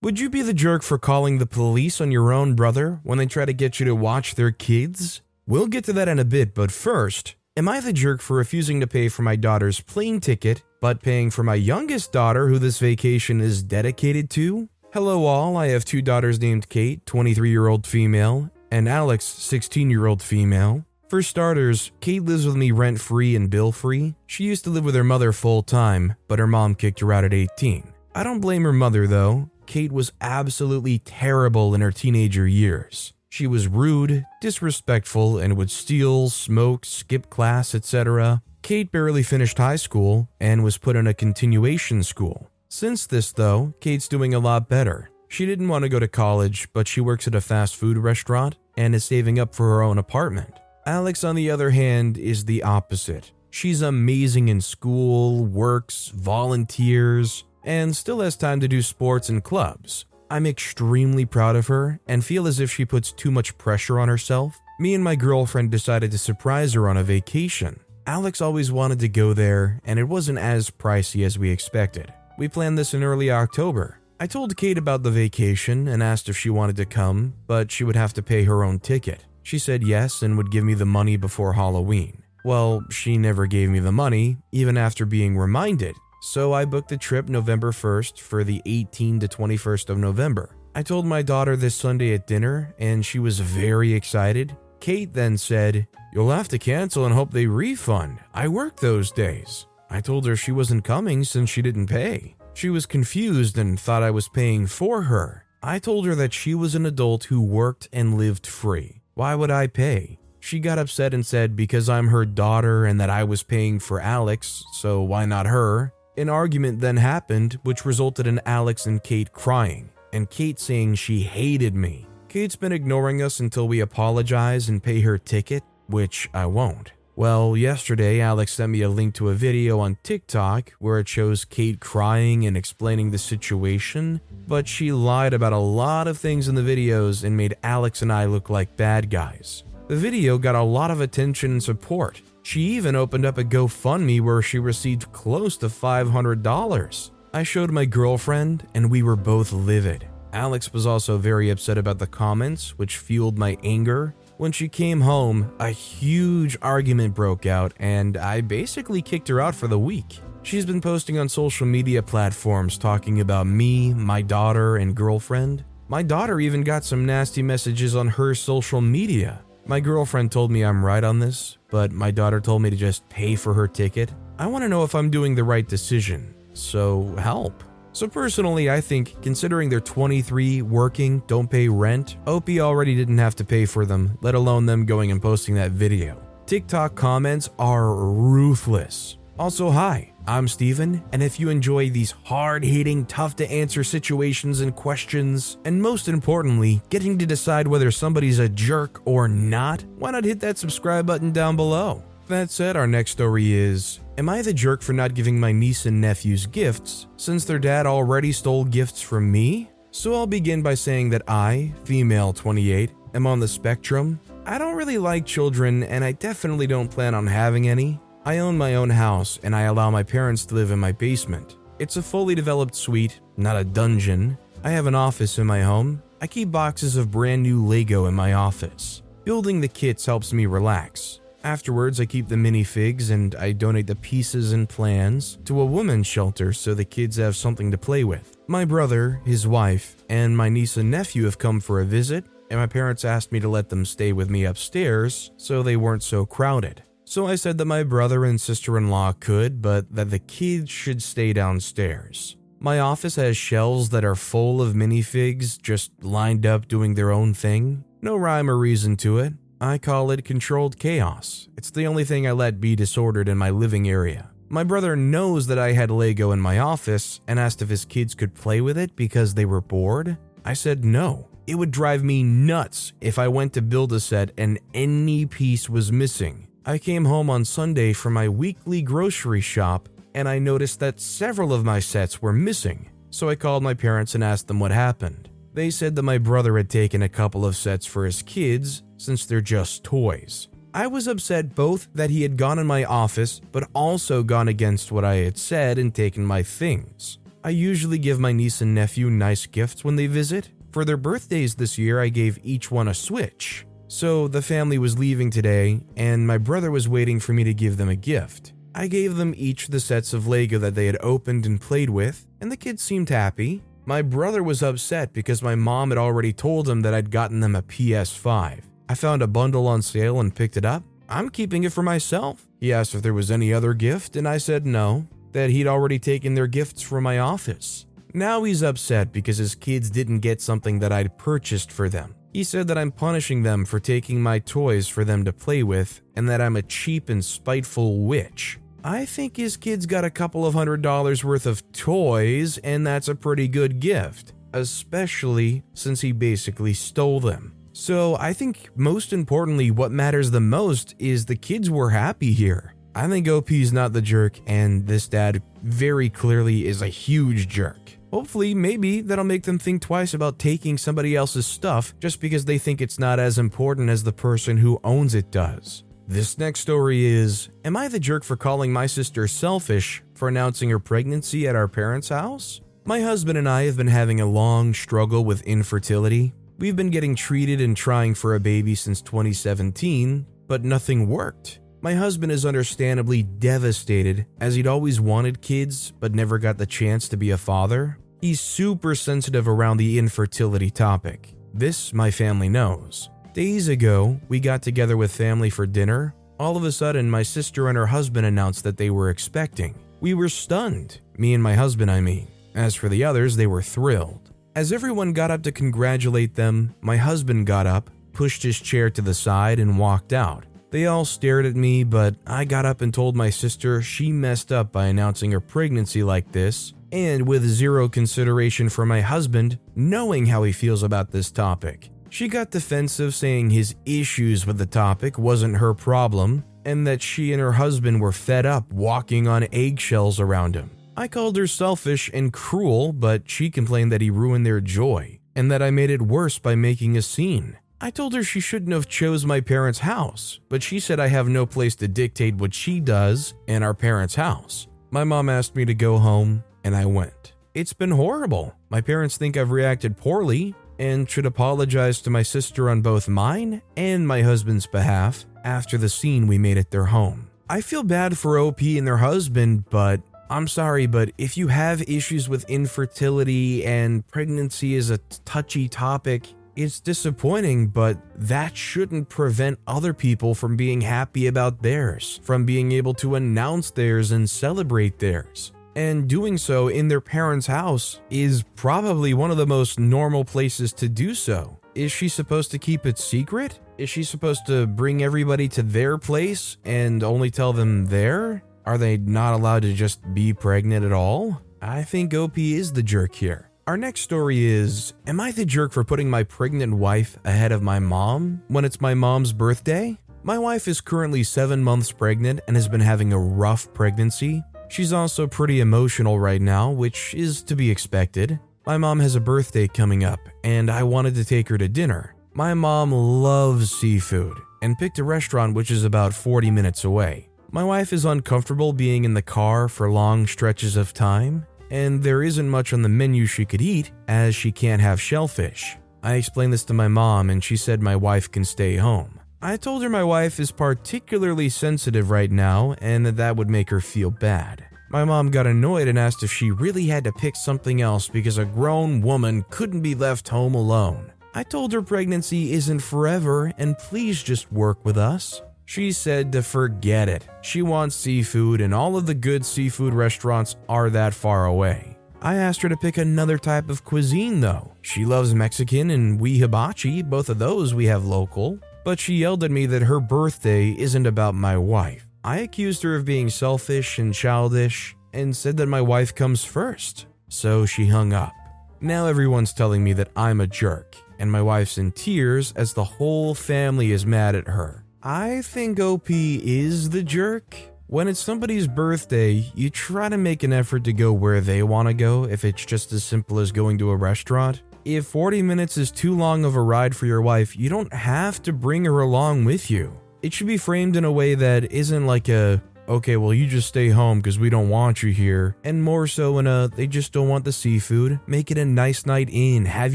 Would 0.00 0.18
you 0.18 0.30
be 0.30 0.40
the 0.40 0.54
jerk 0.54 0.82
for 0.82 0.96
calling 0.96 1.36
the 1.36 1.46
police 1.46 2.00
on 2.00 2.10
your 2.10 2.32
own 2.32 2.54
brother 2.54 3.00
when 3.02 3.18
they 3.18 3.26
try 3.26 3.44
to 3.44 3.52
get 3.52 3.80
you 3.80 3.84
to 3.84 3.94
watch 3.94 4.34
their 4.34 4.50
kids? 4.50 5.20
We'll 5.46 5.66
get 5.66 5.84
to 5.84 5.92
that 5.92 6.08
in 6.08 6.18
a 6.18 6.24
bit, 6.24 6.54
but 6.54 6.72
first, 6.72 7.34
am 7.54 7.68
I 7.68 7.80
the 7.80 7.92
jerk 7.92 8.22
for 8.22 8.38
refusing 8.38 8.80
to 8.80 8.86
pay 8.86 9.10
for 9.10 9.20
my 9.20 9.36
daughter's 9.36 9.80
plane 9.80 10.20
ticket, 10.20 10.62
but 10.82 11.00
paying 11.00 11.30
for 11.30 11.44
my 11.44 11.54
youngest 11.54 12.10
daughter 12.10 12.48
who 12.48 12.58
this 12.58 12.80
vacation 12.80 13.40
is 13.40 13.62
dedicated 13.62 14.28
to? 14.28 14.68
Hello, 14.92 15.24
all. 15.24 15.56
I 15.56 15.68
have 15.68 15.84
two 15.84 16.02
daughters 16.02 16.40
named 16.40 16.68
Kate, 16.68 17.06
23 17.06 17.50
year 17.50 17.68
old 17.68 17.86
female, 17.86 18.50
and 18.70 18.88
Alex, 18.88 19.24
16 19.24 19.88
year 19.88 20.06
old 20.06 20.20
female. 20.20 20.84
For 21.08 21.22
starters, 21.22 21.92
Kate 22.00 22.24
lives 22.24 22.46
with 22.46 22.56
me 22.56 22.72
rent 22.72 23.00
free 23.00 23.36
and 23.36 23.48
bill 23.48 23.70
free. 23.70 24.16
She 24.26 24.42
used 24.42 24.64
to 24.64 24.70
live 24.70 24.84
with 24.84 24.96
her 24.96 25.04
mother 25.04 25.30
full 25.32 25.62
time, 25.62 26.16
but 26.26 26.40
her 26.40 26.48
mom 26.48 26.74
kicked 26.74 26.98
her 26.98 27.12
out 27.12 27.24
at 27.24 27.32
18. 27.32 27.84
I 28.16 28.24
don't 28.24 28.40
blame 28.40 28.64
her 28.64 28.72
mother 28.72 29.06
though. 29.06 29.50
Kate 29.66 29.92
was 29.92 30.12
absolutely 30.20 30.98
terrible 30.98 31.76
in 31.76 31.80
her 31.80 31.92
teenager 31.92 32.46
years. 32.48 33.14
She 33.28 33.46
was 33.46 33.68
rude, 33.68 34.26
disrespectful, 34.40 35.38
and 35.38 35.56
would 35.56 35.70
steal, 35.70 36.28
smoke, 36.28 36.84
skip 36.84 37.30
class, 37.30 37.72
etc. 37.72 38.42
Kate 38.62 38.92
barely 38.92 39.24
finished 39.24 39.58
high 39.58 39.76
school 39.76 40.28
and 40.40 40.62
was 40.62 40.78
put 40.78 40.94
in 40.94 41.08
a 41.08 41.14
continuation 41.14 42.02
school. 42.04 42.48
Since 42.68 43.06
this, 43.06 43.32
though, 43.32 43.74
Kate's 43.80 44.06
doing 44.06 44.34
a 44.34 44.38
lot 44.38 44.68
better. 44.68 45.10
She 45.28 45.46
didn't 45.46 45.68
want 45.68 45.82
to 45.82 45.88
go 45.88 45.98
to 45.98 46.06
college, 46.06 46.68
but 46.72 46.86
she 46.86 47.00
works 47.00 47.26
at 47.26 47.34
a 47.34 47.40
fast 47.40 47.74
food 47.74 47.98
restaurant 47.98 48.56
and 48.76 48.94
is 48.94 49.04
saving 49.04 49.40
up 49.40 49.54
for 49.54 49.66
her 49.66 49.82
own 49.82 49.98
apartment. 49.98 50.54
Alex, 50.86 51.24
on 51.24 51.34
the 51.34 51.50
other 51.50 51.70
hand, 51.70 52.16
is 52.16 52.44
the 52.44 52.62
opposite. 52.62 53.32
She's 53.50 53.82
amazing 53.82 54.48
in 54.48 54.60
school, 54.60 55.44
works, 55.44 56.12
volunteers, 56.14 57.44
and 57.64 57.96
still 57.96 58.20
has 58.20 58.36
time 58.36 58.60
to 58.60 58.68
do 58.68 58.80
sports 58.80 59.28
and 59.28 59.42
clubs. 59.42 60.04
I'm 60.30 60.46
extremely 60.46 61.24
proud 61.24 61.56
of 61.56 61.66
her 61.66 62.00
and 62.06 62.24
feel 62.24 62.46
as 62.46 62.60
if 62.60 62.70
she 62.70 62.84
puts 62.84 63.12
too 63.12 63.30
much 63.30 63.58
pressure 63.58 63.98
on 63.98 64.08
herself. 64.08 64.58
Me 64.78 64.94
and 64.94 65.04
my 65.04 65.16
girlfriend 65.16 65.70
decided 65.70 66.10
to 66.12 66.18
surprise 66.18 66.72
her 66.74 66.88
on 66.88 66.96
a 66.96 67.02
vacation. 67.02 67.80
Alex 68.06 68.40
always 68.40 68.72
wanted 68.72 68.98
to 68.98 69.08
go 69.08 69.32
there, 69.32 69.80
and 69.84 69.98
it 69.98 70.04
wasn't 70.04 70.38
as 70.38 70.70
pricey 70.70 71.24
as 71.24 71.38
we 71.38 71.50
expected. 71.50 72.12
We 72.36 72.48
planned 72.48 72.76
this 72.76 72.94
in 72.94 73.04
early 73.04 73.30
October. 73.30 73.98
I 74.18 74.26
told 74.26 74.56
Kate 74.56 74.78
about 74.78 75.02
the 75.02 75.10
vacation 75.10 75.86
and 75.86 76.02
asked 76.02 76.28
if 76.28 76.36
she 76.36 76.50
wanted 76.50 76.76
to 76.76 76.84
come, 76.84 77.34
but 77.46 77.70
she 77.70 77.84
would 77.84 77.96
have 77.96 78.12
to 78.14 78.22
pay 78.22 78.44
her 78.44 78.64
own 78.64 78.80
ticket. 78.80 79.24
She 79.44 79.58
said 79.58 79.84
yes 79.84 80.22
and 80.22 80.36
would 80.36 80.50
give 80.50 80.64
me 80.64 80.74
the 80.74 80.84
money 80.86 81.16
before 81.16 81.52
Halloween. 81.52 82.22
Well, 82.44 82.84
she 82.90 83.18
never 83.18 83.46
gave 83.46 83.70
me 83.70 83.78
the 83.78 83.92
money, 83.92 84.36
even 84.50 84.76
after 84.76 85.06
being 85.06 85.38
reminded, 85.38 85.94
so 86.22 86.52
I 86.52 86.64
booked 86.64 86.88
the 86.88 86.96
trip 86.96 87.28
November 87.28 87.70
1st 87.70 88.18
for 88.18 88.42
the 88.42 88.60
18 88.66 89.20
to 89.20 89.28
21st 89.28 89.90
of 89.90 89.98
November. 89.98 90.56
I 90.74 90.82
told 90.82 91.04
my 91.06 91.22
daughter 91.22 91.54
this 91.54 91.74
Sunday 91.74 92.14
at 92.14 92.26
dinner, 92.26 92.74
and 92.78 93.04
she 93.04 93.18
was 93.18 93.38
very 93.38 93.92
excited. 93.92 94.56
Kate 94.82 95.12
then 95.12 95.38
said, 95.38 95.86
You'll 96.12 96.32
have 96.32 96.48
to 96.48 96.58
cancel 96.58 97.04
and 97.06 97.14
hope 97.14 97.30
they 97.30 97.46
refund. 97.46 98.18
I 98.34 98.48
work 98.48 98.80
those 98.80 99.12
days. 99.12 99.68
I 99.88 100.00
told 100.00 100.26
her 100.26 100.34
she 100.34 100.50
wasn't 100.50 100.82
coming 100.82 101.22
since 101.22 101.48
she 101.50 101.62
didn't 101.62 101.86
pay. 101.86 102.34
She 102.54 102.68
was 102.68 102.84
confused 102.84 103.56
and 103.58 103.78
thought 103.78 104.02
I 104.02 104.10
was 104.10 104.28
paying 104.28 104.66
for 104.66 105.02
her. 105.02 105.44
I 105.62 105.78
told 105.78 106.04
her 106.06 106.16
that 106.16 106.32
she 106.34 106.56
was 106.56 106.74
an 106.74 106.84
adult 106.84 107.22
who 107.24 107.40
worked 107.40 107.88
and 107.92 108.18
lived 108.18 108.44
free. 108.44 109.02
Why 109.14 109.36
would 109.36 109.52
I 109.52 109.68
pay? 109.68 110.18
She 110.40 110.58
got 110.58 110.80
upset 110.80 111.14
and 111.14 111.24
said 111.24 111.54
because 111.54 111.88
I'm 111.88 112.08
her 112.08 112.24
daughter 112.24 112.84
and 112.84 113.00
that 113.00 113.08
I 113.08 113.22
was 113.22 113.44
paying 113.44 113.78
for 113.78 114.00
Alex, 114.00 114.64
so 114.72 115.02
why 115.02 115.26
not 115.26 115.46
her? 115.46 115.94
An 116.16 116.28
argument 116.28 116.80
then 116.80 116.96
happened, 116.96 117.56
which 117.62 117.84
resulted 117.84 118.26
in 118.26 118.40
Alex 118.46 118.86
and 118.86 119.00
Kate 119.00 119.32
crying, 119.32 119.90
and 120.12 120.28
Kate 120.28 120.58
saying 120.58 120.96
she 120.96 121.20
hated 121.20 121.76
me. 121.76 122.08
Kate's 122.32 122.56
been 122.56 122.72
ignoring 122.72 123.20
us 123.20 123.40
until 123.40 123.68
we 123.68 123.80
apologize 123.80 124.70
and 124.70 124.82
pay 124.82 125.02
her 125.02 125.18
ticket, 125.18 125.62
which 125.88 126.30
I 126.32 126.46
won't. 126.46 126.92
Well, 127.14 127.58
yesterday, 127.58 128.22
Alex 128.22 128.54
sent 128.54 128.72
me 128.72 128.80
a 128.80 128.88
link 128.88 129.14
to 129.16 129.28
a 129.28 129.34
video 129.34 129.80
on 129.80 129.98
TikTok 130.02 130.70
where 130.78 130.98
it 130.98 131.10
shows 131.10 131.44
Kate 131.44 131.78
crying 131.78 132.46
and 132.46 132.56
explaining 132.56 133.10
the 133.10 133.18
situation, 133.18 134.18
but 134.48 134.66
she 134.66 134.92
lied 134.92 135.34
about 135.34 135.52
a 135.52 135.58
lot 135.58 136.08
of 136.08 136.16
things 136.16 136.48
in 136.48 136.54
the 136.54 136.62
videos 136.62 137.22
and 137.22 137.36
made 137.36 137.58
Alex 137.62 138.00
and 138.00 138.10
I 138.10 138.24
look 138.24 138.48
like 138.48 138.78
bad 138.78 139.10
guys. 139.10 139.64
The 139.88 139.96
video 139.96 140.38
got 140.38 140.54
a 140.54 140.62
lot 140.62 140.90
of 140.90 141.02
attention 141.02 141.50
and 141.50 141.62
support, 141.62 142.22
she 142.44 142.62
even 142.62 142.96
opened 142.96 143.26
up 143.26 143.36
a 143.36 143.44
GoFundMe 143.44 144.22
where 144.22 144.40
she 144.40 144.58
received 144.58 145.12
close 145.12 145.58
to 145.58 145.66
$500. 145.66 147.10
I 147.34 147.42
showed 147.42 147.70
my 147.70 147.84
girlfriend, 147.84 148.66
and 148.72 148.90
we 148.90 149.02
were 149.02 149.16
both 149.16 149.52
livid. 149.52 150.08
Alex 150.32 150.72
was 150.72 150.86
also 150.86 151.18
very 151.18 151.50
upset 151.50 151.76
about 151.76 151.98
the 151.98 152.06
comments, 152.06 152.78
which 152.78 152.96
fueled 152.96 153.36
my 153.36 153.58
anger. 153.62 154.14
When 154.38 154.50
she 154.50 154.68
came 154.68 155.02
home, 155.02 155.52
a 155.60 155.68
huge 155.68 156.56
argument 156.62 157.14
broke 157.14 157.44
out, 157.44 157.74
and 157.78 158.16
I 158.16 158.40
basically 158.40 159.02
kicked 159.02 159.28
her 159.28 159.40
out 159.40 159.54
for 159.54 159.68
the 159.68 159.78
week. 159.78 160.20
She's 160.42 160.66
been 160.66 160.80
posting 160.80 161.18
on 161.18 161.28
social 161.28 161.66
media 161.66 162.02
platforms 162.02 162.78
talking 162.78 163.20
about 163.20 163.46
me, 163.46 163.92
my 163.92 164.22
daughter, 164.22 164.76
and 164.76 164.94
girlfriend. 164.94 165.64
My 165.88 166.02
daughter 166.02 166.40
even 166.40 166.62
got 166.62 166.84
some 166.84 167.04
nasty 167.04 167.42
messages 167.42 167.94
on 167.94 168.08
her 168.08 168.34
social 168.34 168.80
media. 168.80 169.42
My 169.66 169.78
girlfriend 169.78 170.32
told 170.32 170.50
me 170.50 170.64
I'm 170.64 170.84
right 170.84 171.04
on 171.04 171.18
this, 171.18 171.58
but 171.70 171.92
my 171.92 172.10
daughter 172.10 172.40
told 172.40 172.62
me 172.62 172.70
to 172.70 172.76
just 172.76 173.08
pay 173.08 173.36
for 173.36 173.52
her 173.54 173.68
ticket. 173.68 174.10
I 174.38 174.46
want 174.46 174.62
to 174.64 174.68
know 174.68 174.82
if 174.82 174.94
I'm 174.94 175.10
doing 175.10 175.34
the 175.34 175.44
right 175.44 175.68
decision, 175.68 176.34
so 176.54 177.14
help. 177.16 177.62
So, 177.94 178.08
personally, 178.08 178.70
I 178.70 178.80
think 178.80 179.20
considering 179.20 179.68
they're 179.68 179.80
23, 179.80 180.62
working, 180.62 181.22
don't 181.26 181.50
pay 181.50 181.68
rent, 181.68 182.16
OP 182.26 182.48
already 182.48 182.94
didn't 182.94 183.18
have 183.18 183.36
to 183.36 183.44
pay 183.44 183.66
for 183.66 183.84
them, 183.84 184.16
let 184.22 184.34
alone 184.34 184.64
them 184.64 184.86
going 184.86 185.10
and 185.10 185.20
posting 185.20 185.54
that 185.56 185.72
video. 185.72 186.20
TikTok 186.46 186.94
comments 186.94 187.50
are 187.58 187.94
ruthless. 187.94 189.18
Also, 189.38 189.70
hi, 189.70 190.12
I'm 190.26 190.46
Steven, 190.46 191.02
and 191.12 191.22
if 191.22 191.40
you 191.40 191.48
enjoy 191.48 191.90
these 191.90 192.14
hard 192.24 192.64
hitting, 192.64 193.06
tough 193.06 193.34
to 193.36 193.50
answer 193.50 193.82
situations 193.82 194.60
and 194.60 194.74
questions, 194.74 195.58
and 195.64 195.80
most 195.80 196.08
importantly, 196.08 196.80
getting 196.90 197.18
to 197.18 197.26
decide 197.26 197.66
whether 197.66 197.90
somebody's 197.90 198.38
a 198.38 198.48
jerk 198.48 199.02
or 199.04 199.28
not, 199.28 199.84
why 199.96 200.12
not 200.12 200.24
hit 200.24 200.40
that 200.40 200.58
subscribe 200.58 201.06
button 201.06 201.32
down 201.32 201.56
below? 201.56 202.02
That 202.28 202.50
said, 202.50 202.76
our 202.76 202.86
next 202.86 203.12
story 203.12 203.52
is 203.52 204.00
Am 204.18 204.28
I 204.28 204.42
the 204.42 204.52
jerk 204.52 204.82
for 204.82 204.92
not 204.92 205.14
giving 205.14 205.40
my 205.40 205.52
niece 205.52 205.86
and 205.86 205.98
nephews 205.98 206.44
gifts 206.44 207.06
since 207.16 207.46
their 207.46 207.58
dad 207.58 207.86
already 207.86 208.30
stole 208.30 208.62
gifts 208.62 209.00
from 209.00 209.32
me? 209.32 209.70
So 209.90 210.14
I'll 210.14 210.26
begin 210.26 210.60
by 210.60 210.74
saying 210.74 211.08
that 211.10 211.22
I, 211.28 211.72
female 211.84 212.34
28, 212.34 212.90
am 213.14 213.26
on 213.26 213.40
the 213.40 213.48
spectrum. 213.48 214.20
I 214.44 214.58
don't 214.58 214.76
really 214.76 214.98
like 214.98 215.24
children, 215.24 215.82
and 215.84 216.04
I 216.04 216.12
definitely 216.12 216.66
don't 216.66 216.90
plan 216.90 217.14
on 217.14 217.26
having 217.26 217.70
any. 217.70 217.98
I 218.26 218.38
own 218.38 218.58
my 218.58 218.74
own 218.74 218.90
house 218.90 219.38
and 219.42 219.56
I 219.56 219.62
allow 219.62 219.90
my 219.90 220.02
parents 220.02 220.44
to 220.46 220.56
live 220.56 220.72
in 220.72 220.78
my 220.78 220.92
basement. 220.92 221.56
It's 221.78 221.96
a 221.96 222.02
fully 222.02 222.34
developed 222.34 222.74
suite, 222.74 223.18
not 223.38 223.56
a 223.56 223.64
dungeon. 223.64 224.36
I 224.62 224.72
have 224.72 224.86
an 224.86 224.94
office 224.94 225.38
in 225.38 225.46
my 225.46 225.62
home. 225.62 226.02
I 226.20 226.26
keep 226.26 226.50
boxes 226.50 226.96
of 226.96 227.10
brand 227.10 227.42
new 227.42 227.64
Lego 227.64 228.06
in 228.06 228.14
my 228.14 228.34
office. 228.34 229.02
Building 229.24 229.62
the 229.62 229.68
kits 229.68 230.04
helps 230.04 230.34
me 230.34 230.44
relax. 230.44 231.21
Afterwards, 231.44 232.00
I 232.00 232.06
keep 232.06 232.28
the 232.28 232.36
minifigs 232.36 233.10
and 233.10 233.34
I 233.34 233.50
donate 233.52 233.88
the 233.88 233.96
pieces 233.96 234.52
and 234.52 234.68
plans 234.68 235.38
to 235.44 235.60
a 235.60 235.64
women's 235.64 236.06
shelter 236.06 236.52
so 236.52 236.72
the 236.72 236.84
kids 236.84 237.16
have 237.16 237.36
something 237.36 237.70
to 237.72 237.78
play 237.78 238.04
with. 238.04 238.36
My 238.46 238.64
brother, 238.64 239.20
his 239.24 239.46
wife, 239.46 239.96
and 240.08 240.36
my 240.36 240.48
niece 240.48 240.76
and 240.76 240.90
nephew 240.90 241.24
have 241.24 241.38
come 241.38 241.58
for 241.58 241.80
a 241.80 241.84
visit, 241.84 242.24
and 242.50 242.60
my 242.60 242.68
parents 242.68 243.04
asked 243.04 243.32
me 243.32 243.40
to 243.40 243.48
let 243.48 243.70
them 243.70 243.84
stay 243.84 244.12
with 244.12 244.30
me 244.30 244.44
upstairs 244.44 245.32
so 245.36 245.62
they 245.62 245.76
weren't 245.76 246.04
so 246.04 246.24
crowded. 246.24 246.82
So 247.04 247.26
I 247.26 247.34
said 247.34 247.58
that 247.58 247.64
my 247.64 247.82
brother 247.82 248.24
and 248.24 248.40
sister 248.40 248.78
in 248.78 248.88
law 248.88 249.12
could, 249.12 249.60
but 249.60 249.92
that 249.94 250.10
the 250.10 250.20
kids 250.20 250.70
should 250.70 251.02
stay 251.02 251.32
downstairs. 251.32 252.36
My 252.60 252.78
office 252.78 253.16
has 253.16 253.36
shelves 253.36 253.88
that 253.88 254.04
are 254.04 254.14
full 254.14 254.62
of 254.62 254.74
minifigs 254.74 255.60
just 255.60 255.90
lined 256.04 256.46
up 256.46 256.68
doing 256.68 256.94
their 256.94 257.10
own 257.10 257.34
thing. 257.34 257.82
No 258.00 258.16
rhyme 258.16 258.48
or 258.48 258.56
reason 258.56 258.96
to 258.98 259.18
it. 259.18 259.32
I 259.62 259.78
call 259.78 260.10
it 260.10 260.24
controlled 260.24 260.76
chaos. 260.76 261.48
It's 261.56 261.70
the 261.70 261.86
only 261.86 262.02
thing 262.02 262.26
I 262.26 262.32
let 262.32 262.60
be 262.60 262.74
disordered 262.74 263.28
in 263.28 263.38
my 263.38 263.50
living 263.50 263.88
area. 263.88 264.28
My 264.48 264.64
brother 264.64 264.96
knows 264.96 265.46
that 265.46 265.58
I 265.58 265.70
had 265.70 265.88
Lego 265.88 266.32
in 266.32 266.40
my 266.40 266.58
office 266.58 267.20
and 267.28 267.38
asked 267.38 267.62
if 267.62 267.68
his 267.68 267.84
kids 267.84 268.16
could 268.16 268.34
play 268.34 268.60
with 268.60 268.76
it 268.76 268.96
because 268.96 269.34
they 269.34 269.44
were 269.44 269.60
bored. 269.60 270.18
I 270.44 270.54
said 270.54 270.84
no. 270.84 271.28
It 271.46 271.54
would 271.54 271.70
drive 271.70 272.02
me 272.02 272.24
nuts 272.24 272.92
if 273.00 273.20
I 273.20 273.28
went 273.28 273.52
to 273.52 273.62
build 273.62 273.92
a 273.92 274.00
set 274.00 274.32
and 274.36 274.58
any 274.74 275.26
piece 275.26 275.70
was 275.70 275.92
missing. 275.92 276.48
I 276.66 276.78
came 276.78 277.04
home 277.04 277.30
on 277.30 277.44
Sunday 277.44 277.92
from 277.92 278.14
my 278.14 278.28
weekly 278.28 278.82
grocery 278.82 279.40
shop 279.40 279.88
and 280.12 280.28
I 280.28 280.40
noticed 280.40 280.80
that 280.80 281.00
several 281.00 281.52
of 281.52 281.64
my 281.64 281.78
sets 281.78 282.20
were 282.20 282.32
missing. 282.32 282.90
So 283.10 283.28
I 283.28 283.36
called 283.36 283.62
my 283.62 283.74
parents 283.74 284.16
and 284.16 284.24
asked 284.24 284.48
them 284.48 284.58
what 284.58 284.72
happened. 284.72 285.28
They 285.54 285.70
said 285.70 285.94
that 285.94 286.02
my 286.02 286.18
brother 286.18 286.56
had 286.56 286.68
taken 286.68 287.02
a 287.02 287.08
couple 287.08 287.46
of 287.46 287.54
sets 287.54 287.86
for 287.86 288.06
his 288.06 288.22
kids 288.22 288.82
since 289.02 289.26
they're 289.26 289.40
just 289.40 289.84
toys. 289.84 290.48
I 290.74 290.86
was 290.86 291.06
upset 291.06 291.54
both 291.54 291.88
that 291.94 292.08
he 292.08 292.22
had 292.22 292.38
gone 292.38 292.58
in 292.58 292.66
my 292.66 292.84
office, 292.84 293.40
but 293.52 293.68
also 293.74 294.22
gone 294.22 294.48
against 294.48 294.90
what 294.90 295.04
I 295.04 295.16
had 295.16 295.36
said 295.36 295.78
and 295.78 295.94
taken 295.94 296.24
my 296.24 296.42
things. 296.42 297.18
I 297.44 297.50
usually 297.50 297.98
give 297.98 298.18
my 298.18 298.32
niece 298.32 298.60
and 298.62 298.74
nephew 298.74 299.10
nice 299.10 299.44
gifts 299.46 299.84
when 299.84 299.96
they 299.96 300.06
visit. 300.06 300.50
For 300.70 300.86
their 300.86 300.96
birthdays 300.96 301.56
this 301.56 301.76
year, 301.76 302.00
I 302.00 302.08
gave 302.08 302.38
each 302.42 302.70
one 302.70 302.88
a 302.88 302.94
Switch. 302.94 303.66
So 303.88 304.28
the 304.28 304.40
family 304.40 304.78
was 304.78 304.98
leaving 304.98 305.28
today, 305.28 305.82
and 305.96 306.26
my 306.26 306.38
brother 306.38 306.70
was 306.70 306.88
waiting 306.88 307.20
for 307.20 307.34
me 307.34 307.44
to 307.44 307.52
give 307.52 307.76
them 307.76 307.90
a 307.90 307.96
gift. 307.96 308.54
I 308.74 308.86
gave 308.86 309.16
them 309.16 309.34
each 309.36 309.68
the 309.68 309.80
sets 309.80 310.14
of 310.14 310.26
Lego 310.26 310.58
that 310.60 310.74
they 310.74 310.86
had 310.86 310.96
opened 311.02 311.44
and 311.44 311.60
played 311.60 311.90
with, 311.90 312.26
and 312.40 312.50
the 312.50 312.56
kids 312.56 312.82
seemed 312.82 313.10
happy. 313.10 313.62
My 313.84 314.00
brother 314.00 314.42
was 314.42 314.62
upset 314.62 315.12
because 315.12 315.42
my 315.42 315.54
mom 315.54 315.90
had 315.90 315.98
already 315.98 316.32
told 316.32 316.66
him 316.66 316.80
that 316.80 316.94
I'd 316.94 317.10
gotten 317.10 317.40
them 317.40 317.54
a 317.54 317.62
PS5. 317.62 318.62
I 318.92 318.94
found 318.94 319.22
a 319.22 319.26
bundle 319.26 319.68
on 319.68 319.80
sale 319.80 320.20
and 320.20 320.36
picked 320.36 320.58
it 320.58 320.66
up. 320.66 320.82
I'm 321.08 321.30
keeping 321.30 321.64
it 321.64 321.72
for 321.72 321.82
myself. 321.82 322.46
He 322.60 322.74
asked 322.74 322.94
if 322.94 323.00
there 323.00 323.14
was 323.14 323.30
any 323.30 323.50
other 323.50 323.72
gift, 323.72 324.16
and 324.16 324.28
I 324.28 324.36
said 324.36 324.66
no, 324.66 325.06
that 325.32 325.48
he'd 325.48 325.66
already 325.66 325.98
taken 325.98 326.34
their 326.34 326.46
gifts 326.46 326.82
from 326.82 327.04
my 327.04 327.18
office. 327.18 327.86
Now 328.12 328.44
he's 328.44 328.62
upset 328.62 329.10
because 329.10 329.38
his 329.38 329.54
kids 329.54 329.88
didn't 329.88 330.18
get 330.18 330.42
something 330.42 330.78
that 330.80 330.92
I'd 330.92 331.16
purchased 331.16 331.72
for 331.72 331.88
them. 331.88 332.14
He 332.34 332.44
said 332.44 332.68
that 332.68 332.76
I'm 332.76 332.92
punishing 332.92 333.42
them 333.42 333.64
for 333.64 333.80
taking 333.80 334.20
my 334.20 334.40
toys 334.40 334.88
for 334.88 335.06
them 335.06 335.24
to 335.24 335.32
play 335.32 335.62
with 335.62 336.02
and 336.14 336.28
that 336.28 336.42
I'm 336.42 336.56
a 336.56 336.62
cheap 336.62 337.08
and 337.08 337.24
spiteful 337.24 338.00
witch. 338.00 338.58
I 338.84 339.06
think 339.06 339.38
his 339.38 339.56
kids 339.56 339.86
got 339.86 340.04
a 340.04 340.10
couple 340.10 340.44
of 340.44 340.52
hundred 340.52 340.82
dollars 340.82 341.24
worth 341.24 341.46
of 341.46 341.72
toys, 341.72 342.58
and 342.58 342.86
that's 342.86 343.08
a 343.08 343.14
pretty 343.14 343.48
good 343.48 343.80
gift, 343.80 344.34
especially 344.52 345.62
since 345.72 346.02
he 346.02 346.12
basically 346.12 346.74
stole 346.74 347.20
them. 347.20 347.54
So 347.72 348.16
I 348.16 348.32
think 348.32 348.70
most 348.76 349.12
importantly, 349.12 349.70
what 349.70 349.90
matters 349.90 350.30
the 350.30 350.40
most 350.40 350.94
is 350.98 351.26
the 351.26 351.36
kids 351.36 351.70
were 351.70 351.90
happy 351.90 352.32
here. 352.32 352.74
I 352.94 353.08
think 353.08 353.26
OP's 353.26 353.72
not 353.72 353.94
the 353.94 354.02
jerk, 354.02 354.38
and 354.46 354.86
this 354.86 355.08
dad 355.08 355.42
very 355.62 356.10
clearly 356.10 356.66
is 356.66 356.82
a 356.82 356.88
huge 356.88 357.48
jerk. 357.48 357.78
Hopefully, 358.12 358.54
maybe 358.54 359.00
that'll 359.00 359.24
make 359.24 359.44
them 359.44 359.58
think 359.58 359.80
twice 359.80 360.12
about 360.12 360.38
taking 360.38 360.76
somebody 360.76 361.16
else's 361.16 361.46
stuff 361.46 361.94
just 361.98 362.20
because 362.20 362.44
they 362.44 362.58
think 362.58 362.82
it's 362.82 362.98
not 362.98 363.18
as 363.18 363.38
important 363.38 363.88
as 363.88 364.04
the 364.04 364.12
person 364.12 364.58
who 364.58 364.78
owns 364.84 365.14
it 365.14 365.30
does. 365.30 365.84
This 366.06 366.36
next 366.36 366.60
story 366.60 367.06
is 367.06 367.48
Am 367.64 367.74
I 367.74 367.88
the 367.88 367.98
jerk 367.98 368.22
for 368.22 368.36
calling 368.36 368.70
my 368.70 368.84
sister 368.84 369.26
selfish 369.26 370.02
for 370.12 370.28
announcing 370.28 370.68
her 370.68 370.78
pregnancy 370.78 371.48
at 371.48 371.56
our 371.56 371.68
parents' 371.68 372.10
house? 372.10 372.60
My 372.84 373.00
husband 373.00 373.38
and 373.38 373.48
I 373.48 373.62
have 373.62 373.78
been 373.78 373.86
having 373.86 374.20
a 374.20 374.26
long 374.26 374.74
struggle 374.74 375.24
with 375.24 375.40
infertility. 375.42 376.34
We've 376.62 376.76
been 376.76 376.90
getting 376.90 377.16
treated 377.16 377.60
and 377.60 377.76
trying 377.76 378.14
for 378.14 378.36
a 378.36 378.40
baby 378.40 378.76
since 378.76 379.02
2017, 379.02 380.24
but 380.46 380.62
nothing 380.62 381.08
worked. 381.08 381.58
My 381.80 381.92
husband 381.94 382.30
is 382.30 382.46
understandably 382.46 383.24
devastated 383.24 384.26
as 384.40 384.54
he'd 384.54 384.68
always 384.68 385.00
wanted 385.00 385.42
kids 385.42 385.92
but 385.98 386.14
never 386.14 386.38
got 386.38 386.58
the 386.58 386.64
chance 386.64 387.08
to 387.08 387.16
be 387.16 387.32
a 387.32 387.36
father. 387.36 387.98
He's 388.20 388.40
super 388.40 388.94
sensitive 388.94 389.48
around 389.48 389.78
the 389.78 389.98
infertility 389.98 390.70
topic. 390.70 391.34
This 391.52 391.92
my 391.92 392.12
family 392.12 392.48
knows. 392.48 393.10
Days 393.34 393.66
ago, 393.66 394.20
we 394.28 394.38
got 394.38 394.62
together 394.62 394.96
with 394.96 395.10
family 395.10 395.50
for 395.50 395.66
dinner. 395.66 396.14
All 396.38 396.56
of 396.56 396.62
a 396.62 396.70
sudden, 396.70 397.10
my 397.10 397.24
sister 397.24 397.70
and 397.70 397.76
her 397.76 397.86
husband 397.86 398.24
announced 398.24 398.62
that 398.62 398.76
they 398.76 398.90
were 398.90 399.10
expecting. 399.10 399.74
We 399.98 400.14
were 400.14 400.28
stunned. 400.28 401.00
Me 401.18 401.34
and 401.34 401.42
my 401.42 401.54
husband, 401.54 401.90
I 401.90 402.00
mean. 402.00 402.28
As 402.54 402.76
for 402.76 402.88
the 402.88 403.02
others, 403.02 403.34
they 403.34 403.48
were 403.48 403.62
thrilled. 403.62 404.31
As 404.54 404.70
everyone 404.70 405.14
got 405.14 405.30
up 405.30 405.42
to 405.44 405.52
congratulate 405.52 406.34
them, 406.34 406.74
my 406.82 406.98
husband 406.98 407.46
got 407.46 407.66
up, 407.66 407.88
pushed 408.12 408.42
his 408.42 408.60
chair 408.60 408.90
to 408.90 409.00
the 409.00 409.14
side, 409.14 409.58
and 409.58 409.78
walked 409.78 410.12
out. 410.12 410.44
They 410.70 410.84
all 410.84 411.06
stared 411.06 411.46
at 411.46 411.56
me, 411.56 411.84
but 411.84 412.16
I 412.26 412.44
got 412.44 412.66
up 412.66 412.82
and 412.82 412.92
told 412.92 413.16
my 413.16 413.30
sister 413.30 413.80
she 413.80 414.12
messed 414.12 414.52
up 414.52 414.70
by 414.70 414.88
announcing 414.88 415.32
her 415.32 415.40
pregnancy 415.40 416.02
like 416.02 416.32
this, 416.32 416.74
and 416.92 417.26
with 417.26 417.44
zero 417.44 417.88
consideration 417.88 418.68
for 418.68 418.84
my 418.84 419.00
husband, 419.00 419.58
knowing 419.74 420.26
how 420.26 420.42
he 420.42 420.52
feels 420.52 420.82
about 420.82 421.10
this 421.10 421.30
topic. 421.30 421.88
She 422.10 422.28
got 422.28 422.50
defensive, 422.50 423.14
saying 423.14 423.48
his 423.48 423.74
issues 423.86 424.46
with 424.46 424.58
the 424.58 424.66
topic 424.66 425.18
wasn't 425.18 425.56
her 425.56 425.72
problem, 425.72 426.44
and 426.66 426.86
that 426.86 427.00
she 427.00 427.32
and 427.32 427.40
her 427.40 427.52
husband 427.52 428.02
were 428.02 428.12
fed 428.12 428.44
up 428.44 428.70
walking 428.70 429.26
on 429.26 429.48
eggshells 429.50 430.20
around 430.20 430.54
him. 430.56 430.70
I 430.96 431.08
called 431.08 431.36
her 431.36 431.46
selfish 431.46 432.10
and 432.12 432.32
cruel, 432.32 432.92
but 432.92 433.28
she 433.28 433.50
complained 433.50 433.90
that 433.92 434.02
he 434.02 434.10
ruined 434.10 434.44
their 434.44 434.60
joy 434.60 435.20
and 435.34 435.50
that 435.50 435.62
I 435.62 435.70
made 435.70 435.90
it 435.90 436.02
worse 436.02 436.38
by 436.38 436.54
making 436.54 436.96
a 436.96 437.02
scene. 437.02 437.56
I 437.80 437.90
told 437.90 438.14
her 438.14 438.22
she 438.22 438.40
shouldn't 438.40 438.72
have 438.72 438.88
chose 438.88 439.24
my 439.24 439.40
parents' 439.40 439.80
house, 439.80 440.38
but 440.48 440.62
she 440.62 440.78
said 440.78 441.00
I 441.00 441.08
have 441.08 441.28
no 441.28 441.46
place 441.46 441.74
to 441.76 441.88
dictate 441.88 442.36
what 442.36 442.54
she 442.54 442.78
does 442.78 443.34
in 443.48 443.62
our 443.62 443.74
parents' 443.74 444.14
house. 444.14 444.68
My 444.90 445.02
mom 445.02 445.28
asked 445.28 445.56
me 445.56 445.64
to 445.64 445.74
go 445.74 445.98
home, 445.98 446.44
and 446.62 446.76
I 446.76 446.84
went. 446.84 447.32
It's 447.54 447.72
been 447.72 447.90
horrible. 447.90 448.54
My 448.70 448.80
parents 448.80 449.16
think 449.16 449.36
I've 449.36 449.50
reacted 449.50 449.96
poorly 449.96 450.54
and 450.78 451.08
should 451.08 451.26
apologize 451.26 452.00
to 452.02 452.10
my 452.10 452.22
sister 452.22 452.70
on 452.70 452.82
both 452.82 453.08
mine 453.08 453.62
and 453.76 454.06
my 454.06 454.22
husband's 454.22 454.66
behalf 454.66 455.24
after 455.44 455.76
the 455.76 455.88
scene 455.88 456.26
we 456.26 456.38
made 456.38 456.58
at 456.58 456.70
their 456.70 456.86
home. 456.86 457.30
I 457.48 457.62
feel 457.62 457.82
bad 457.82 458.16
for 458.16 458.38
OP 458.38 458.60
and 458.60 458.86
their 458.86 458.98
husband, 458.98 459.64
but 459.70 460.00
I'm 460.32 460.48
sorry, 460.48 460.86
but 460.86 461.12
if 461.18 461.36
you 461.36 461.48
have 461.48 461.82
issues 461.82 462.26
with 462.26 462.48
infertility 462.48 463.66
and 463.66 464.06
pregnancy 464.08 464.76
is 464.76 464.88
a 464.88 464.96
touchy 465.26 465.68
topic, 465.68 466.26
it's 466.56 466.80
disappointing, 466.80 467.66
but 467.66 467.98
that 468.16 468.56
shouldn't 468.56 469.10
prevent 469.10 469.58
other 469.66 469.92
people 469.92 470.34
from 470.34 470.56
being 470.56 470.80
happy 470.80 471.26
about 471.26 471.60
theirs, 471.60 472.18
from 472.22 472.46
being 472.46 472.72
able 472.72 472.94
to 472.94 473.16
announce 473.16 473.70
theirs 473.72 474.10
and 474.10 474.28
celebrate 474.28 474.98
theirs. 474.98 475.52
And 475.76 476.08
doing 476.08 476.38
so 476.38 476.68
in 476.68 476.88
their 476.88 477.02
parents' 477.02 477.46
house 477.46 478.00
is 478.08 478.42
probably 478.56 479.12
one 479.12 479.30
of 479.30 479.36
the 479.36 479.46
most 479.46 479.78
normal 479.78 480.24
places 480.24 480.72
to 480.74 480.88
do 480.88 481.14
so. 481.14 481.58
Is 481.74 481.92
she 481.92 482.08
supposed 482.08 482.50
to 482.52 482.58
keep 482.58 482.86
it 482.86 482.98
secret? 482.98 483.60
Is 483.76 483.90
she 483.90 484.02
supposed 484.02 484.46
to 484.46 484.66
bring 484.66 485.02
everybody 485.02 485.46
to 485.48 485.62
their 485.62 485.98
place 485.98 486.56
and 486.64 487.04
only 487.04 487.30
tell 487.30 487.52
them 487.52 487.84
there? 487.84 488.42
Are 488.64 488.78
they 488.78 488.96
not 488.96 489.34
allowed 489.34 489.62
to 489.62 489.72
just 489.72 490.00
be 490.14 490.32
pregnant 490.32 490.84
at 490.84 490.92
all? 490.92 491.40
I 491.60 491.82
think 491.82 492.14
OP 492.14 492.38
is 492.38 492.72
the 492.72 492.82
jerk 492.82 493.14
here. 493.14 493.50
Our 493.66 493.76
next 493.76 494.00
story 494.00 494.44
is 494.44 494.92
Am 495.06 495.20
I 495.20 495.32
the 495.32 495.44
jerk 495.44 495.72
for 495.72 495.84
putting 495.84 496.10
my 496.10 496.22
pregnant 496.24 496.74
wife 496.74 497.18
ahead 497.24 497.52
of 497.52 497.62
my 497.62 497.78
mom 497.78 498.42
when 498.48 498.64
it's 498.64 498.80
my 498.80 498.94
mom's 498.94 499.32
birthday? 499.32 499.98
My 500.24 500.38
wife 500.38 500.68
is 500.68 500.80
currently 500.80 501.24
seven 501.24 501.62
months 501.62 501.90
pregnant 501.90 502.40
and 502.46 502.56
has 502.56 502.68
been 502.68 502.80
having 502.80 503.12
a 503.12 503.18
rough 503.18 503.72
pregnancy. 503.74 504.42
She's 504.68 504.92
also 504.92 505.26
pretty 505.26 505.60
emotional 505.60 506.18
right 506.18 506.40
now, 506.40 506.70
which 506.70 507.14
is 507.14 507.42
to 507.44 507.56
be 507.56 507.70
expected. 507.70 508.38
My 508.64 508.78
mom 508.78 509.00
has 509.00 509.16
a 509.16 509.20
birthday 509.20 509.66
coming 509.66 510.04
up, 510.04 510.20
and 510.44 510.70
I 510.70 510.84
wanted 510.84 511.16
to 511.16 511.24
take 511.24 511.48
her 511.48 511.58
to 511.58 511.68
dinner. 511.68 512.14
My 512.34 512.54
mom 512.54 512.92
loves 512.92 513.70
seafood 513.70 514.38
and 514.62 514.78
picked 514.78 514.98
a 515.00 515.04
restaurant 515.04 515.54
which 515.54 515.70
is 515.70 515.84
about 515.84 516.14
40 516.14 516.50
minutes 516.50 516.84
away. 516.84 517.28
My 517.54 517.62
wife 517.62 517.92
is 517.92 518.06
uncomfortable 518.06 518.72
being 518.72 519.04
in 519.04 519.12
the 519.12 519.20
car 519.20 519.68
for 519.68 519.90
long 519.90 520.26
stretches 520.26 520.74
of 520.74 520.94
time, 520.94 521.46
and 521.70 522.02
there 522.02 522.22
isn't 522.22 522.48
much 522.48 522.72
on 522.72 522.80
the 522.80 522.88
menu 522.88 523.26
she 523.26 523.44
could 523.44 523.60
eat 523.60 523.92
as 524.08 524.34
she 524.34 524.50
can't 524.50 524.80
have 524.80 524.98
shellfish. 524.98 525.76
I 526.02 526.14
explained 526.14 526.54
this 526.54 526.64
to 526.64 526.72
my 526.72 526.88
mom, 526.88 527.28
and 527.28 527.44
she 527.44 527.58
said 527.58 527.82
my 527.82 527.94
wife 527.94 528.30
can 528.30 528.46
stay 528.46 528.76
home. 528.76 529.20
I 529.42 529.58
told 529.58 529.82
her 529.82 529.90
my 529.90 530.02
wife 530.02 530.40
is 530.40 530.50
particularly 530.50 531.50
sensitive 531.50 532.08
right 532.08 532.30
now 532.30 532.74
and 532.80 533.04
that 533.04 533.18
that 533.18 533.36
would 533.36 533.50
make 533.50 533.68
her 533.68 533.82
feel 533.82 534.10
bad. 534.10 534.64
My 534.88 535.04
mom 535.04 535.30
got 535.30 535.46
annoyed 535.46 535.88
and 535.88 535.98
asked 535.98 536.22
if 536.22 536.32
she 536.32 536.50
really 536.50 536.86
had 536.86 537.04
to 537.04 537.12
pick 537.12 537.36
something 537.36 537.82
else 537.82 538.08
because 538.08 538.38
a 538.38 538.46
grown 538.46 539.02
woman 539.02 539.44
couldn't 539.50 539.82
be 539.82 539.94
left 539.94 540.28
home 540.28 540.54
alone. 540.54 541.12
I 541.34 541.42
told 541.42 541.74
her 541.74 541.82
pregnancy 541.82 542.52
isn't 542.52 542.80
forever 542.80 543.52
and 543.58 543.76
please 543.76 544.22
just 544.22 544.50
work 544.50 544.82
with 544.86 544.96
us. 544.96 545.42
She 545.64 545.92
said 545.92 546.32
to 546.32 546.42
forget 546.42 547.08
it. 547.08 547.26
She 547.40 547.62
wants 547.62 547.96
seafood, 547.96 548.60
and 548.60 548.74
all 548.74 548.96
of 548.96 549.06
the 549.06 549.14
good 549.14 549.44
seafood 549.44 549.94
restaurants 549.94 550.56
are 550.68 550.90
that 550.90 551.14
far 551.14 551.46
away. 551.46 551.96
I 552.20 552.36
asked 552.36 552.62
her 552.62 552.68
to 552.68 552.76
pick 552.76 552.98
another 552.98 553.36
type 553.36 553.68
of 553.68 553.84
cuisine 553.84 554.40
though. 554.40 554.72
She 554.82 555.04
loves 555.04 555.34
Mexican 555.34 555.90
and 555.90 556.20
we 556.20 556.38
hibachi, 556.38 557.02
both 557.02 557.28
of 557.28 557.40
those 557.40 557.74
we 557.74 557.86
have 557.86 558.04
local. 558.04 558.60
But 558.84 559.00
she 559.00 559.14
yelled 559.14 559.42
at 559.42 559.50
me 559.50 559.66
that 559.66 559.82
her 559.82 559.98
birthday 559.98 560.70
isn't 560.70 561.06
about 561.06 561.34
my 561.34 561.56
wife. 561.56 562.06
I 562.22 562.38
accused 562.38 562.84
her 562.84 562.94
of 562.94 563.04
being 563.04 563.28
selfish 563.28 563.98
and 563.98 564.14
childish 564.14 564.94
and 565.12 565.36
said 565.36 565.56
that 565.56 565.66
my 565.66 565.80
wife 565.80 566.14
comes 566.14 566.44
first. 566.44 567.06
So 567.28 567.66
she 567.66 567.86
hung 567.86 568.12
up. 568.12 568.32
Now 568.80 569.06
everyone's 569.06 569.52
telling 569.52 569.82
me 569.82 569.92
that 569.94 570.10
I'm 570.14 570.40
a 570.40 570.46
jerk, 570.46 570.96
and 571.18 571.30
my 571.30 571.42
wife's 571.42 571.78
in 571.78 571.90
tears 571.90 572.52
as 572.52 572.72
the 572.72 572.84
whole 572.84 573.34
family 573.34 573.90
is 573.90 574.06
mad 574.06 574.36
at 574.36 574.46
her. 574.46 574.81
I 575.04 575.42
think 575.42 575.80
OP 575.80 576.10
is 576.10 576.90
the 576.90 577.02
jerk. 577.02 577.56
When 577.88 578.06
it's 578.06 578.20
somebody's 578.20 578.68
birthday, 578.68 579.50
you 579.52 579.68
try 579.68 580.08
to 580.08 580.16
make 580.16 580.44
an 580.44 580.52
effort 580.52 580.84
to 580.84 580.92
go 580.92 581.12
where 581.12 581.40
they 581.40 581.64
want 581.64 581.88
to 581.88 581.94
go 581.94 582.22
if 582.24 582.44
it's 582.44 582.64
just 582.64 582.92
as 582.92 583.02
simple 583.02 583.40
as 583.40 583.50
going 583.50 583.78
to 583.78 583.90
a 583.90 583.96
restaurant. 583.96 584.62
If 584.84 585.06
40 585.06 585.42
minutes 585.42 585.76
is 585.76 585.90
too 585.90 586.16
long 586.16 586.44
of 586.44 586.54
a 586.54 586.62
ride 586.62 586.94
for 586.94 587.06
your 587.06 587.20
wife, 587.20 587.56
you 587.56 587.68
don't 587.68 587.92
have 587.92 588.42
to 588.42 588.52
bring 588.52 588.84
her 588.84 589.00
along 589.00 589.44
with 589.44 589.72
you. 589.72 589.98
It 590.22 590.32
should 590.32 590.46
be 590.46 590.56
framed 590.56 590.94
in 590.94 591.04
a 591.04 591.10
way 591.10 591.34
that 591.34 591.72
isn't 591.72 592.06
like 592.06 592.28
a, 592.28 592.62
okay, 592.88 593.16
well, 593.16 593.32
you 593.32 593.46
just 593.46 593.68
stay 593.68 593.88
home 593.88 594.18
because 594.18 594.38
we 594.38 594.50
don't 594.50 594.68
want 594.68 595.02
you 595.02 595.12
here, 595.12 595.56
and 595.64 595.82
more 595.82 596.06
so 596.06 596.38
in 596.38 596.46
a, 596.46 596.64
uh, 596.64 596.66
they 596.68 596.86
just 596.86 597.12
don't 597.12 597.28
want 597.28 597.44
the 597.44 597.52
seafood. 597.52 598.20
Make 598.26 598.50
it 598.50 598.58
a 598.58 598.64
nice 598.64 599.06
night 599.06 599.28
in, 599.30 599.64
have 599.66 599.94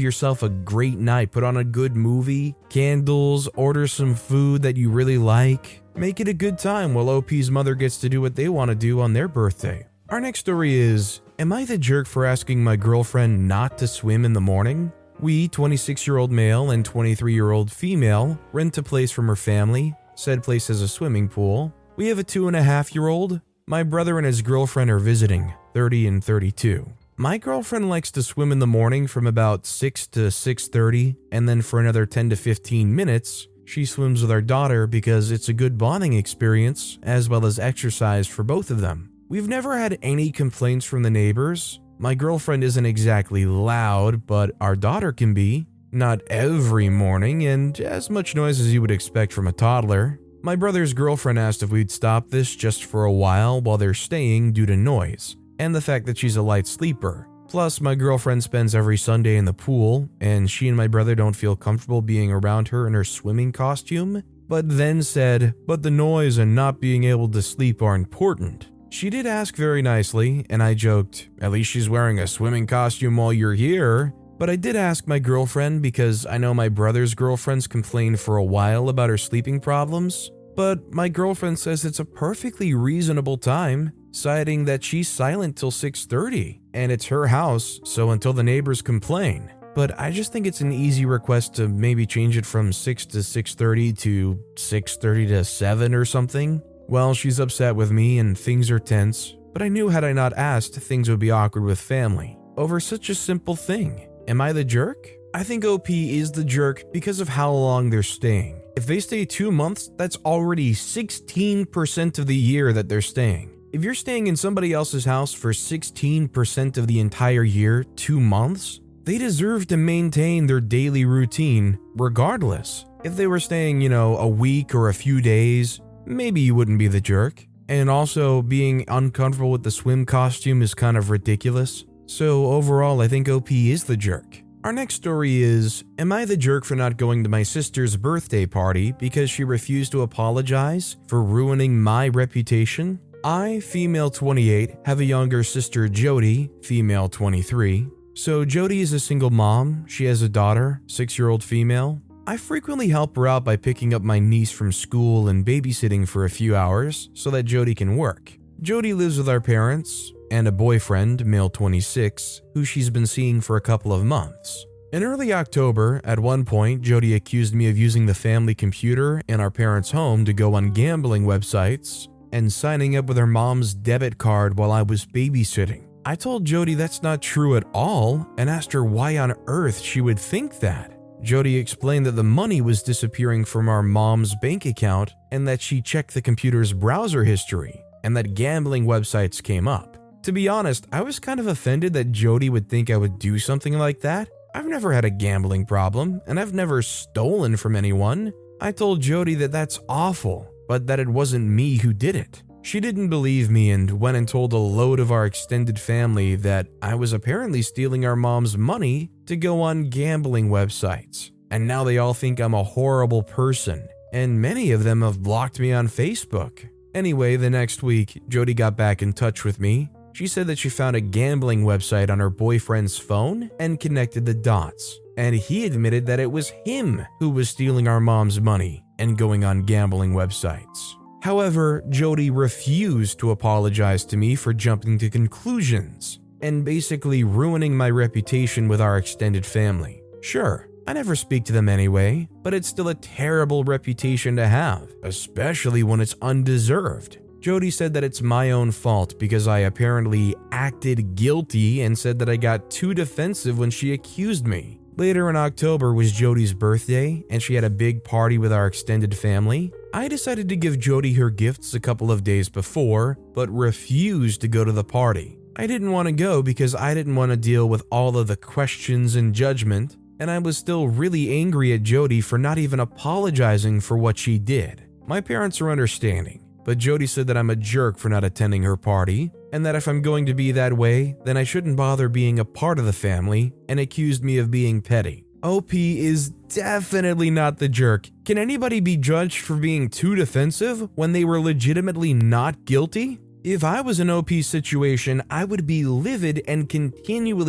yourself 0.00 0.42
a 0.42 0.48
great 0.48 0.98
night, 0.98 1.32
put 1.32 1.44
on 1.44 1.56
a 1.56 1.64
good 1.64 1.96
movie, 1.96 2.54
candles, 2.68 3.48
order 3.54 3.86
some 3.86 4.14
food 4.14 4.62
that 4.62 4.76
you 4.76 4.90
really 4.90 5.18
like. 5.18 5.82
Make 5.94 6.20
it 6.20 6.28
a 6.28 6.32
good 6.32 6.58
time 6.58 6.94
while 6.94 7.08
OP's 7.08 7.50
mother 7.50 7.74
gets 7.74 7.98
to 7.98 8.08
do 8.08 8.20
what 8.20 8.36
they 8.36 8.48
want 8.48 8.70
to 8.70 8.74
do 8.74 9.00
on 9.00 9.12
their 9.12 9.28
birthday. 9.28 9.86
Our 10.08 10.20
next 10.20 10.40
story 10.40 10.74
is 10.74 11.20
Am 11.40 11.52
I 11.52 11.64
the 11.64 11.78
jerk 11.78 12.06
for 12.06 12.24
asking 12.24 12.64
my 12.64 12.76
girlfriend 12.76 13.46
not 13.46 13.78
to 13.78 13.86
swim 13.86 14.24
in 14.24 14.32
the 14.32 14.40
morning? 14.40 14.92
We, 15.20 15.48
26 15.48 16.06
year 16.06 16.16
old 16.16 16.30
male 16.30 16.70
and 16.70 16.84
23 16.84 17.34
year 17.34 17.50
old 17.50 17.70
female, 17.70 18.38
rent 18.52 18.78
a 18.78 18.82
place 18.82 19.10
from 19.10 19.26
her 19.26 19.36
family. 19.36 19.94
Said 20.14 20.42
place 20.42 20.68
has 20.68 20.82
a 20.82 20.88
swimming 20.88 21.28
pool. 21.28 21.72
We 21.98 22.06
have 22.06 22.20
a 22.20 22.22
two 22.22 22.46
and 22.46 22.54
a 22.54 22.62
half 22.62 22.94
year 22.94 23.08
old. 23.08 23.40
My 23.66 23.82
brother 23.82 24.18
and 24.18 24.24
his 24.24 24.40
girlfriend 24.40 24.88
are 24.88 25.00
visiting, 25.00 25.52
30 25.74 26.06
and 26.06 26.22
32. 26.22 26.92
My 27.16 27.38
girlfriend 27.38 27.88
likes 27.88 28.12
to 28.12 28.22
swim 28.22 28.52
in 28.52 28.60
the 28.60 28.68
morning 28.68 29.08
from 29.08 29.26
about 29.26 29.66
6 29.66 30.06
to 30.12 30.30
6:30 30.30 31.16
and 31.32 31.48
then 31.48 31.60
for 31.60 31.80
another 31.80 32.06
10 32.06 32.30
to 32.30 32.36
15 32.36 32.94
minutes 32.94 33.48
she 33.64 33.84
swims 33.84 34.22
with 34.22 34.30
our 34.30 34.40
daughter 34.40 34.86
because 34.86 35.32
it's 35.32 35.48
a 35.48 35.52
good 35.52 35.76
bonding 35.76 36.12
experience 36.12 37.00
as 37.02 37.28
well 37.28 37.44
as 37.44 37.58
exercise 37.58 38.28
for 38.28 38.44
both 38.44 38.70
of 38.70 38.80
them. 38.80 39.10
We've 39.28 39.48
never 39.48 39.76
had 39.76 39.98
any 40.00 40.30
complaints 40.30 40.86
from 40.86 41.02
the 41.02 41.10
neighbors. 41.10 41.80
My 41.98 42.14
girlfriend 42.14 42.62
isn't 42.62 42.86
exactly 42.86 43.44
loud, 43.44 44.24
but 44.24 44.52
our 44.60 44.76
daughter 44.76 45.10
can 45.10 45.34
be. 45.34 45.66
Not 45.90 46.20
every 46.28 46.90
morning, 46.90 47.44
and 47.44 47.80
as 47.80 48.08
much 48.08 48.36
noise 48.36 48.60
as 48.60 48.72
you 48.72 48.82
would 48.82 48.92
expect 48.92 49.32
from 49.32 49.48
a 49.48 49.52
toddler. 49.52 50.20
My 50.40 50.54
brother's 50.54 50.94
girlfriend 50.94 51.38
asked 51.38 51.64
if 51.64 51.70
we'd 51.70 51.90
stop 51.90 52.30
this 52.30 52.54
just 52.54 52.84
for 52.84 53.04
a 53.04 53.12
while 53.12 53.60
while 53.60 53.76
they're 53.76 53.92
staying 53.92 54.52
due 54.52 54.66
to 54.66 54.76
noise, 54.76 55.36
and 55.58 55.74
the 55.74 55.80
fact 55.80 56.06
that 56.06 56.16
she's 56.16 56.36
a 56.36 56.42
light 56.42 56.66
sleeper. 56.66 57.28
Plus, 57.48 57.80
my 57.80 57.94
girlfriend 57.94 58.44
spends 58.44 58.74
every 58.74 58.96
Sunday 58.96 59.36
in 59.36 59.46
the 59.46 59.52
pool, 59.52 60.08
and 60.20 60.48
she 60.48 60.68
and 60.68 60.76
my 60.76 60.86
brother 60.86 61.14
don't 61.14 61.34
feel 61.34 61.56
comfortable 61.56 62.02
being 62.02 62.30
around 62.30 62.68
her 62.68 62.86
in 62.86 62.94
her 62.94 63.04
swimming 63.04 63.50
costume, 63.52 64.22
but 64.46 64.68
then 64.68 65.02
said, 65.02 65.54
But 65.66 65.82
the 65.82 65.90
noise 65.90 66.38
and 66.38 66.54
not 66.54 66.80
being 66.80 67.04
able 67.04 67.28
to 67.30 67.42
sleep 67.42 67.82
are 67.82 67.96
important. 67.96 68.68
She 68.90 69.10
did 69.10 69.26
ask 69.26 69.56
very 69.56 69.82
nicely, 69.82 70.46
and 70.48 70.62
I 70.62 70.74
joked, 70.74 71.30
At 71.40 71.50
least 71.50 71.70
she's 71.70 71.90
wearing 71.90 72.20
a 72.20 72.26
swimming 72.26 72.66
costume 72.66 73.16
while 73.16 73.32
you're 73.32 73.54
here. 73.54 74.14
But 74.38 74.48
I 74.48 74.56
did 74.56 74.76
ask 74.76 75.08
my 75.08 75.18
girlfriend 75.18 75.82
because 75.82 76.24
I 76.24 76.38
know 76.38 76.54
my 76.54 76.68
brother's 76.68 77.14
girlfriends 77.14 77.66
complained 77.66 78.20
for 78.20 78.36
a 78.36 78.44
while 78.44 78.88
about 78.88 79.10
her 79.10 79.18
sleeping 79.18 79.58
problems. 79.58 80.30
But 80.54 80.92
my 80.92 81.08
girlfriend 81.08 81.58
says 81.58 81.84
it's 81.84 82.00
a 82.00 82.04
perfectly 82.04 82.72
reasonable 82.72 83.36
time, 83.36 83.92
citing 84.12 84.64
that 84.64 84.84
she's 84.84 85.08
silent 85.08 85.56
till 85.56 85.70
6:30 85.70 86.60
and 86.72 86.92
it's 86.92 87.06
her 87.06 87.26
house, 87.26 87.80
so 87.84 88.10
until 88.10 88.32
the 88.32 88.42
neighbors 88.42 88.80
complain. 88.80 89.50
But 89.74 89.98
I 89.98 90.10
just 90.10 90.32
think 90.32 90.46
it's 90.46 90.60
an 90.60 90.72
easy 90.72 91.04
request 91.04 91.54
to 91.56 91.68
maybe 91.68 92.06
change 92.06 92.36
it 92.36 92.46
from 92.46 92.72
6 92.72 93.06
to 93.06 93.22
6:30 93.22 93.92
to 93.98 94.38
6:30 94.56 95.26
to 95.28 95.44
7 95.44 95.94
or 95.94 96.04
something. 96.04 96.62
Well, 96.88 97.12
she's 97.12 97.38
upset 97.38 97.76
with 97.76 97.90
me 97.90 98.18
and 98.18 98.38
things 98.38 98.70
are 98.70 98.78
tense, 98.78 99.36
but 99.52 99.62
I 99.62 99.68
knew 99.68 99.88
had 99.88 100.04
I 100.04 100.12
not 100.12 100.32
asked, 100.32 100.74
things 100.74 101.10
would 101.10 101.20
be 101.20 101.30
awkward 101.30 101.64
with 101.64 101.78
family. 101.78 102.38
Over 102.56 102.80
such 102.80 103.10
a 103.10 103.14
simple 103.14 103.54
thing. 103.54 104.07
Am 104.28 104.42
I 104.42 104.52
the 104.52 104.62
jerk? 104.62 105.08
I 105.32 105.42
think 105.42 105.64
OP 105.64 105.88
is 105.88 106.30
the 106.30 106.44
jerk 106.44 106.84
because 106.92 107.18
of 107.18 107.30
how 107.30 107.50
long 107.50 107.88
they're 107.88 108.02
staying. 108.02 108.60
If 108.76 108.84
they 108.84 109.00
stay 109.00 109.24
two 109.24 109.50
months, 109.50 109.90
that's 109.96 110.18
already 110.18 110.74
16% 110.74 112.18
of 112.18 112.26
the 112.26 112.36
year 112.36 112.74
that 112.74 112.90
they're 112.90 113.00
staying. 113.00 113.56
If 113.72 113.82
you're 113.82 113.94
staying 113.94 114.26
in 114.26 114.36
somebody 114.36 114.74
else's 114.74 115.06
house 115.06 115.32
for 115.32 115.52
16% 115.52 116.76
of 116.76 116.86
the 116.86 117.00
entire 117.00 117.42
year, 117.42 117.84
two 117.96 118.20
months, 118.20 118.80
they 119.04 119.16
deserve 119.16 119.66
to 119.68 119.78
maintain 119.78 120.46
their 120.46 120.60
daily 120.60 121.06
routine 121.06 121.78
regardless. 121.94 122.84
If 123.04 123.16
they 123.16 123.28
were 123.28 123.40
staying, 123.40 123.80
you 123.80 123.88
know, 123.88 124.18
a 124.18 124.28
week 124.28 124.74
or 124.74 124.90
a 124.90 124.94
few 124.94 125.22
days, 125.22 125.80
maybe 126.04 126.42
you 126.42 126.54
wouldn't 126.54 126.78
be 126.78 126.88
the 126.88 127.00
jerk. 127.00 127.46
And 127.70 127.88
also, 127.88 128.42
being 128.42 128.84
uncomfortable 128.88 129.50
with 129.50 129.62
the 129.62 129.70
swim 129.70 130.04
costume 130.04 130.60
is 130.60 130.74
kind 130.74 130.98
of 130.98 131.08
ridiculous. 131.08 131.86
So, 132.08 132.46
overall, 132.46 133.02
I 133.02 133.06
think 133.06 133.28
OP 133.28 133.52
is 133.52 133.84
the 133.84 133.96
jerk. 133.96 134.42
Our 134.64 134.72
next 134.72 134.94
story 134.94 135.42
is 135.42 135.84
Am 135.98 136.10
I 136.10 136.24
the 136.24 136.38
jerk 136.38 136.64
for 136.64 136.74
not 136.74 136.96
going 136.96 137.22
to 137.22 137.28
my 137.28 137.42
sister's 137.42 137.98
birthday 137.98 138.46
party 138.46 138.92
because 138.92 139.28
she 139.28 139.44
refused 139.44 139.92
to 139.92 140.02
apologize 140.02 140.96
for 141.06 141.22
ruining 141.22 141.78
my 141.78 142.08
reputation? 142.08 142.98
I, 143.24 143.60
female 143.60 144.08
28, 144.08 144.76
have 144.86 145.00
a 145.00 145.04
younger 145.04 145.44
sister, 145.44 145.86
Jody, 145.86 146.50
female 146.62 147.10
23. 147.10 147.86
So, 148.14 148.46
Jody 148.46 148.80
is 148.80 148.94
a 148.94 149.00
single 149.00 149.30
mom. 149.30 149.86
She 149.86 150.06
has 150.06 150.22
a 150.22 150.30
daughter, 150.30 150.80
six 150.86 151.18
year 151.18 151.28
old 151.28 151.44
female, 151.44 152.00
I 152.26 152.36
frequently 152.36 152.88
help 152.88 153.16
her 153.16 153.26
out 153.26 153.42
by 153.42 153.56
picking 153.56 153.94
up 153.94 154.02
my 154.02 154.18
niece 154.18 154.50
from 154.50 154.70
school 154.70 155.28
and 155.28 155.46
babysitting 155.46 156.06
for 156.06 156.26
a 156.26 156.30
few 156.30 156.54
hours 156.54 157.08
so 157.14 157.30
that 157.30 157.44
Jody 157.44 157.74
can 157.74 157.96
work. 157.96 158.38
Jody 158.60 158.92
lives 158.92 159.16
with 159.16 159.30
our 159.30 159.40
parents 159.40 160.12
and 160.30 160.48
a 160.48 160.52
boyfriend, 160.52 161.24
male 161.26 161.50
26, 161.50 162.42
who 162.54 162.64
she's 162.64 162.90
been 162.90 163.06
seeing 163.06 163.40
for 163.40 163.56
a 163.56 163.60
couple 163.60 163.92
of 163.92 164.04
months. 164.04 164.66
In 164.92 165.02
early 165.02 165.32
October, 165.32 166.00
at 166.02 166.18
one 166.18 166.44
point, 166.44 166.80
Jody 166.80 167.14
accused 167.14 167.54
me 167.54 167.68
of 167.68 167.76
using 167.76 168.06
the 168.06 168.14
family 168.14 168.54
computer 168.54 169.20
in 169.28 169.38
our 169.38 169.50
parents' 169.50 169.90
home 169.90 170.24
to 170.24 170.32
go 170.32 170.54
on 170.54 170.70
gambling 170.70 171.24
websites 171.24 172.08
and 172.32 172.50
signing 172.50 172.96
up 172.96 173.06
with 173.06 173.18
her 173.18 173.26
mom's 173.26 173.74
debit 173.74 174.16
card 174.16 174.58
while 174.58 174.72
I 174.72 174.82
was 174.82 175.04
babysitting. 175.04 175.84
I 176.06 176.14
told 176.14 176.46
Jody 176.46 176.72
that's 176.72 177.02
not 177.02 177.20
true 177.20 177.56
at 177.56 177.64
all 177.74 178.26
and 178.38 178.48
asked 178.48 178.72
her 178.72 178.82
why 178.82 179.18
on 179.18 179.34
earth 179.46 179.78
she 179.78 180.00
would 180.00 180.18
think 180.18 180.58
that. 180.60 180.94
Jody 181.20 181.56
explained 181.56 182.06
that 182.06 182.12
the 182.12 182.24
money 182.24 182.62
was 182.62 182.82
disappearing 182.82 183.44
from 183.44 183.68
our 183.68 183.82
mom's 183.82 184.34
bank 184.36 184.64
account 184.64 185.12
and 185.32 185.46
that 185.46 185.60
she 185.60 185.82
checked 185.82 186.14
the 186.14 186.22
computer's 186.22 186.72
browser 186.72 187.24
history 187.24 187.84
and 188.04 188.16
that 188.16 188.32
gambling 188.32 188.86
websites 188.86 189.42
came 189.42 189.68
up. 189.68 189.97
To 190.22 190.32
be 190.32 190.48
honest, 190.48 190.86
I 190.92 191.02
was 191.02 191.18
kind 191.18 191.40
of 191.40 191.46
offended 191.46 191.92
that 191.94 192.12
Jody 192.12 192.50
would 192.50 192.68
think 192.68 192.90
I 192.90 192.96
would 192.96 193.18
do 193.18 193.38
something 193.38 193.78
like 193.78 194.00
that. 194.00 194.28
I've 194.54 194.66
never 194.66 194.92
had 194.92 195.04
a 195.04 195.10
gambling 195.10 195.66
problem 195.66 196.20
and 196.26 196.38
I've 196.40 196.54
never 196.54 196.82
stolen 196.82 197.56
from 197.56 197.76
anyone. 197.76 198.32
I 198.60 198.72
told 198.72 199.00
Jody 199.00 199.34
that 199.36 199.52
that's 199.52 199.78
awful, 199.88 200.50
but 200.66 200.86
that 200.88 201.00
it 201.00 201.08
wasn't 201.08 201.48
me 201.48 201.76
who 201.76 201.92
did 201.92 202.16
it. 202.16 202.42
She 202.62 202.80
didn't 202.80 203.08
believe 203.08 203.48
me 203.48 203.70
and 203.70 204.00
went 204.00 204.16
and 204.16 204.28
told 204.28 204.52
a 204.52 204.58
load 204.58 205.00
of 205.00 205.12
our 205.12 205.24
extended 205.24 205.78
family 205.78 206.34
that 206.36 206.66
I 206.82 206.96
was 206.96 207.12
apparently 207.12 207.62
stealing 207.62 208.04
our 208.04 208.16
mom's 208.16 208.58
money 208.58 209.10
to 209.26 209.36
go 209.36 209.62
on 209.62 209.88
gambling 209.88 210.50
websites. 210.50 211.30
And 211.50 211.66
now 211.66 211.84
they 211.84 211.98
all 211.98 212.12
think 212.12 212.40
I'm 212.40 212.52
a 212.52 212.62
horrible 212.64 213.22
person, 213.22 213.88
and 214.12 214.42
many 214.42 214.72
of 214.72 214.84
them 214.84 215.00
have 215.00 215.22
blocked 215.22 215.58
me 215.58 215.72
on 215.72 215.88
Facebook. 215.88 216.68
Anyway, 216.94 217.36
the 217.36 217.48
next 217.48 217.82
week, 217.82 218.20
Jody 218.28 218.52
got 218.52 218.76
back 218.76 219.00
in 219.00 219.14
touch 219.14 219.44
with 219.44 219.60
me. 219.60 219.88
She 220.18 220.26
said 220.26 220.48
that 220.48 220.58
she 220.58 220.68
found 220.68 220.96
a 220.96 221.00
gambling 221.00 221.62
website 221.62 222.10
on 222.10 222.18
her 222.18 222.28
boyfriend's 222.28 222.98
phone 222.98 223.52
and 223.60 223.78
connected 223.78 224.26
the 224.26 224.34
dots. 224.34 224.98
And 225.16 225.32
he 225.32 225.64
admitted 225.64 226.06
that 226.06 226.18
it 226.18 226.32
was 226.32 226.52
him 226.64 227.06
who 227.20 227.30
was 227.30 227.50
stealing 227.50 227.86
our 227.86 228.00
mom's 228.00 228.40
money 228.40 228.82
and 228.98 229.16
going 229.16 229.44
on 229.44 229.62
gambling 229.62 230.14
websites. 230.14 230.94
However, 231.22 231.84
Jody 231.90 232.30
refused 232.30 233.20
to 233.20 233.30
apologize 233.30 234.04
to 234.06 234.16
me 234.16 234.34
for 234.34 234.52
jumping 234.52 234.98
to 234.98 235.08
conclusions 235.08 236.18
and 236.40 236.64
basically 236.64 237.22
ruining 237.22 237.76
my 237.76 237.88
reputation 237.88 238.66
with 238.66 238.80
our 238.80 238.98
extended 238.98 239.46
family. 239.46 240.02
Sure, 240.20 240.68
I 240.88 240.94
never 240.94 241.14
speak 241.14 241.44
to 241.44 241.52
them 241.52 241.68
anyway, 241.68 242.28
but 242.42 242.54
it's 242.54 242.66
still 242.66 242.88
a 242.88 242.94
terrible 242.96 243.62
reputation 243.62 244.34
to 244.34 244.48
have, 244.48 244.90
especially 245.04 245.84
when 245.84 246.00
it's 246.00 246.16
undeserved. 246.20 247.18
Jody 247.40 247.70
said 247.70 247.94
that 247.94 248.04
it's 248.04 248.20
my 248.20 248.50
own 248.50 248.72
fault 248.72 249.18
because 249.18 249.46
I 249.46 249.60
apparently 249.60 250.34
acted 250.50 251.14
guilty 251.14 251.82
and 251.82 251.96
said 251.96 252.18
that 252.18 252.28
I 252.28 252.36
got 252.36 252.70
too 252.70 252.94
defensive 252.94 253.58
when 253.58 253.70
she 253.70 253.92
accused 253.92 254.46
me. 254.46 254.80
Later 254.96 255.30
in 255.30 255.36
October 255.36 255.94
was 255.94 256.10
Jody's 256.10 256.52
birthday, 256.52 257.24
and 257.30 257.40
she 257.40 257.54
had 257.54 257.62
a 257.62 257.70
big 257.70 258.02
party 258.02 258.36
with 258.36 258.52
our 258.52 258.66
extended 258.66 259.16
family. 259.16 259.72
I 259.94 260.08
decided 260.08 260.48
to 260.48 260.56
give 260.56 260.80
Jody 260.80 261.12
her 261.12 261.30
gifts 261.30 261.72
a 261.74 261.80
couple 261.80 262.10
of 262.10 262.24
days 262.24 262.48
before, 262.48 263.16
but 263.32 263.48
refused 263.50 264.40
to 264.40 264.48
go 264.48 264.64
to 264.64 264.72
the 264.72 264.82
party. 264.82 265.38
I 265.54 265.68
didn't 265.68 265.92
want 265.92 266.06
to 266.06 266.12
go 266.12 266.42
because 266.42 266.74
I 266.74 266.94
didn't 266.94 267.14
want 267.14 267.30
to 267.30 267.36
deal 267.36 267.68
with 267.68 267.84
all 267.92 268.18
of 268.18 268.26
the 268.26 268.36
questions 268.36 269.14
and 269.14 269.32
judgment, 269.32 269.96
and 270.18 270.32
I 270.32 270.40
was 270.40 270.58
still 270.58 270.88
really 270.88 271.32
angry 271.32 271.72
at 271.72 271.84
Jody 271.84 272.20
for 272.20 272.36
not 272.36 272.58
even 272.58 272.80
apologizing 272.80 273.80
for 273.80 273.96
what 273.96 274.18
she 274.18 274.40
did. 274.40 274.82
My 275.06 275.20
parents 275.20 275.60
are 275.60 275.70
understanding. 275.70 276.40
But 276.68 276.76
Jody 276.76 277.06
said 277.06 277.26
that 277.28 277.36
I'm 277.38 277.48
a 277.48 277.56
jerk 277.56 277.96
for 277.96 278.10
not 278.10 278.24
attending 278.24 278.62
her 278.64 278.76
party, 278.76 279.30
and 279.54 279.64
that 279.64 279.74
if 279.74 279.88
I'm 279.88 280.02
going 280.02 280.26
to 280.26 280.34
be 280.34 280.52
that 280.52 280.74
way, 280.74 281.16
then 281.24 281.34
I 281.34 281.42
shouldn't 281.42 281.78
bother 281.78 282.10
being 282.10 282.38
a 282.38 282.44
part 282.44 282.78
of 282.78 282.84
the 282.84 282.92
family, 282.92 283.54
and 283.70 283.80
accused 283.80 284.22
me 284.22 284.36
of 284.36 284.50
being 284.50 284.82
petty. 284.82 285.24
OP 285.42 285.72
is 285.72 286.28
definitely 286.28 287.30
not 287.30 287.56
the 287.56 287.70
jerk. 287.70 288.10
Can 288.26 288.36
anybody 288.36 288.80
be 288.80 288.98
judged 288.98 289.38
for 289.38 289.56
being 289.56 289.88
too 289.88 290.14
defensive 290.14 290.90
when 290.94 291.12
they 291.12 291.24
were 291.24 291.40
legitimately 291.40 292.12
not 292.12 292.66
guilty? 292.66 293.18
If 293.42 293.64
I 293.64 293.80
was 293.80 293.98
in 293.98 294.10
OP 294.10 294.28
situation, 294.42 295.22
I 295.30 295.46
would 295.46 295.66
be 295.66 295.86
livid 295.86 296.42
and 296.46 296.68
continually 296.68 297.48